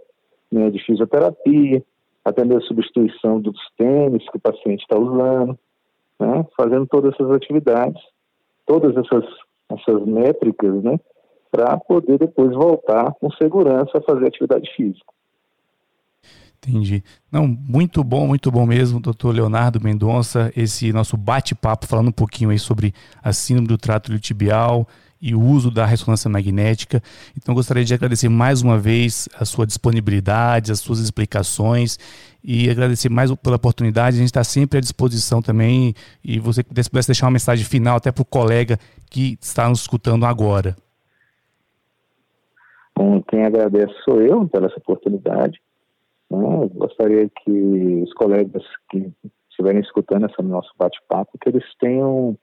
né, 0.51 0.69
de 0.69 0.83
fisioterapia, 0.83 1.83
até 2.23 2.43
mesmo 2.43 2.63
substituição 2.63 3.39
dos 3.39 3.57
tênis 3.77 4.27
que 4.29 4.37
o 4.37 4.41
paciente 4.41 4.81
está 4.81 4.97
usando, 4.97 5.57
né, 6.19 6.45
fazendo 6.57 6.87
todas 6.87 7.13
essas 7.13 7.31
atividades, 7.31 8.01
todas 8.65 8.95
essas 8.97 9.25
essas 9.67 10.05
métricas, 10.05 10.83
né, 10.83 10.99
para 11.51 11.77
poder 11.77 12.19
depois 12.19 12.51
voltar 12.53 13.13
com 13.19 13.31
segurança 13.31 13.97
a 13.97 14.01
fazer 14.01 14.27
atividade 14.27 14.69
física. 14.75 15.11
Entendi. 16.67 17.03
Não, 17.31 17.47
muito 17.47 18.03
bom, 18.03 18.27
muito 18.27 18.49
bom 18.51 18.65
mesmo, 18.65 18.99
doutor 18.99 19.35
Leonardo 19.35 19.79
Mendonça, 19.79 20.51
esse 20.57 20.91
nosso 20.91 21.15
bate-papo 21.15 21.85
falando 21.85 22.07
um 22.07 22.13
pouquinho 22.13 22.49
aí 22.49 22.57
sobre 22.57 22.93
a 23.21 23.31
síndrome 23.31 23.67
do 23.67 23.77
trato 23.77 24.17
tibial 24.19 24.87
e 25.21 25.35
o 25.35 25.41
uso 25.41 25.69
da 25.69 25.85
ressonância 25.85 26.29
magnética. 26.29 27.01
Então 27.37 27.53
gostaria 27.53 27.85
de 27.85 27.93
agradecer 27.93 28.29
mais 28.29 28.63
uma 28.63 28.79
vez 28.79 29.29
a 29.39 29.45
sua 29.45 29.65
disponibilidade, 29.67 30.71
as 30.71 30.79
suas 30.79 30.99
explicações 30.99 31.99
e 32.43 32.69
agradecer 32.69 33.09
mais 33.09 33.31
pela 33.35 33.57
oportunidade. 33.57 34.15
A 34.15 34.19
gente 34.19 34.27
está 34.27 34.43
sempre 34.43 34.79
à 34.79 34.81
disposição 34.81 35.41
também 35.41 35.93
e 36.23 36.39
você 36.39 36.63
pudesse 36.63 36.89
deixar 37.07 37.27
uma 37.27 37.31
mensagem 37.31 37.65
final 37.65 37.97
até 37.97 38.11
para 38.11 38.23
o 38.23 38.25
colega 38.25 38.79
que 39.09 39.37
está 39.39 39.69
nos 39.69 39.81
escutando 39.81 40.25
agora. 40.25 40.75
Bom, 42.97 43.21
quem 43.23 43.43
agradece 43.43 43.93
sou 44.03 44.21
eu 44.21 44.47
pela 44.47 44.67
essa 44.67 44.77
oportunidade. 44.77 45.59
Né? 46.29 46.69
Gostaria 46.73 47.29
que 47.29 47.51
os 48.03 48.13
colegas 48.13 48.63
que 48.89 49.11
estiverem 49.49 49.81
escutando 49.81 50.25
esse 50.25 50.41
nosso 50.41 50.71
bate-papo, 50.77 51.37
que 51.39 51.49
eles 51.49 51.63
tenham, 51.79 52.37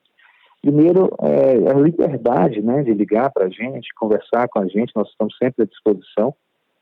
primeiro, 0.61 1.11
é, 1.21 1.71
a 1.71 1.75
liberdade 1.75 2.63
né, 2.63 2.83
de 2.83 2.95
ligar 2.95 3.31
para 3.31 3.47
a 3.47 3.51
gente, 3.51 3.95
conversar 3.95 4.49
com 4.49 4.61
a 4.61 4.67
gente, 4.67 4.93
nós 4.97 5.09
estamos 5.09 5.37
sempre 5.37 5.65
à 5.65 5.67
disposição. 5.67 6.35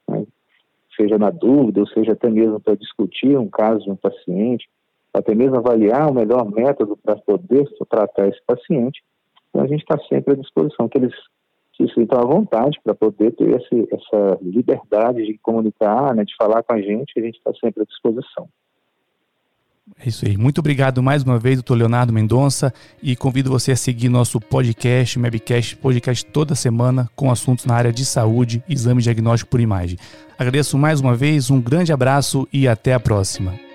Né? 0.09 0.25
seja 1.01 1.19
na 1.19 1.31
dúvida, 1.31 1.81
ou 1.81 1.87
seja 1.89 2.13
até 2.13 2.29
mesmo 2.29 2.61
para 2.61 2.75
discutir 2.75 3.37
um 3.39 3.49
caso 3.49 3.85
de 3.85 3.91
um 3.91 3.97
paciente, 3.97 4.69
até 5.15 5.35
mesmo 5.35 5.57
avaliar 5.57 6.11
o 6.11 6.15
melhor 6.15 6.49
método 6.51 6.97
para 6.97 7.17
poder 7.17 7.67
tratar 7.89 8.29
esse 8.29 8.41
paciente, 8.47 9.03
então 9.49 9.65
a 9.65 9.67
gente 9.67 9.81
está 9.81 9.99
sempre 10.09 10.35
à 10.35 10.37
disposição, 10.37 10.89
que 10.89 10.99
eles 10.99 11.15
se 11.89 11.95
sintam 11.95 12.21
à 12.21 12.27
vontade 12.27 12.79
para 12.83 12.95
poder 12.95 13.33
ter 13.33 13.49
esse, 13.51 13.89
essa 13.93 14.39
liberdade 14.43 15.25
de 15.25 15.39
comunicar, 15.39 16.15
né, 16.15 16.25
de 16.25 16.35
falar 16.37 16.63
com 16.63 16.75
a 16.75 16.81
gente, 16.81 17.19
a 17.19 17.23
gente 17.23 17.39
está 17.39 17.53
sempre 17.55 17.83
à 17.83 17.85
disposição. 17.85 18.49
É 19.99 20.09
isso 20.09 20.27
aí. 20.27 20.37
Muito 20.37 20.59
obrigado 20.59 21.03
mais 21.03 21.23
uma 21.23 21.39
vez, 21.39 21.57
doutor 21.57 21.75
Leonardo 21.75 22.13
Mendonça, 22.13 22.73
e 23.03 23.17
convido 23.17 23.51
você 23.51 23.73
a 23.73 23.77
seguir 23.77 24.09
nosso 24.09 24.41
podcast, 24.41 25.19
Mabcast, 25.19 25.77
podcast 25.77 26.25
toda 26.27 26.55
semana 26.55 27.09
com 27.17 27.31
assuntos 27.31 27.65
na 27.65 27.75
área 27.75 27.93
de 27.93 28.05
saúde, 28.05 28.63
exame 28.69 29.03
diagnóstico 29.03 29.51
por 29.51 29.61
imagem. 29.61 29.99
Agradeço 30.39 30.79
mais 30.79 31.01
uma 31.01 31.15
vez, 31.15 31.51
um 31.51 31.61
grande 31.61 31.93
abraço 31.93 32.47
e 32.53 32.69
até 32.69 32.95
a 32.95 33.01
próxima. 33.01 33.70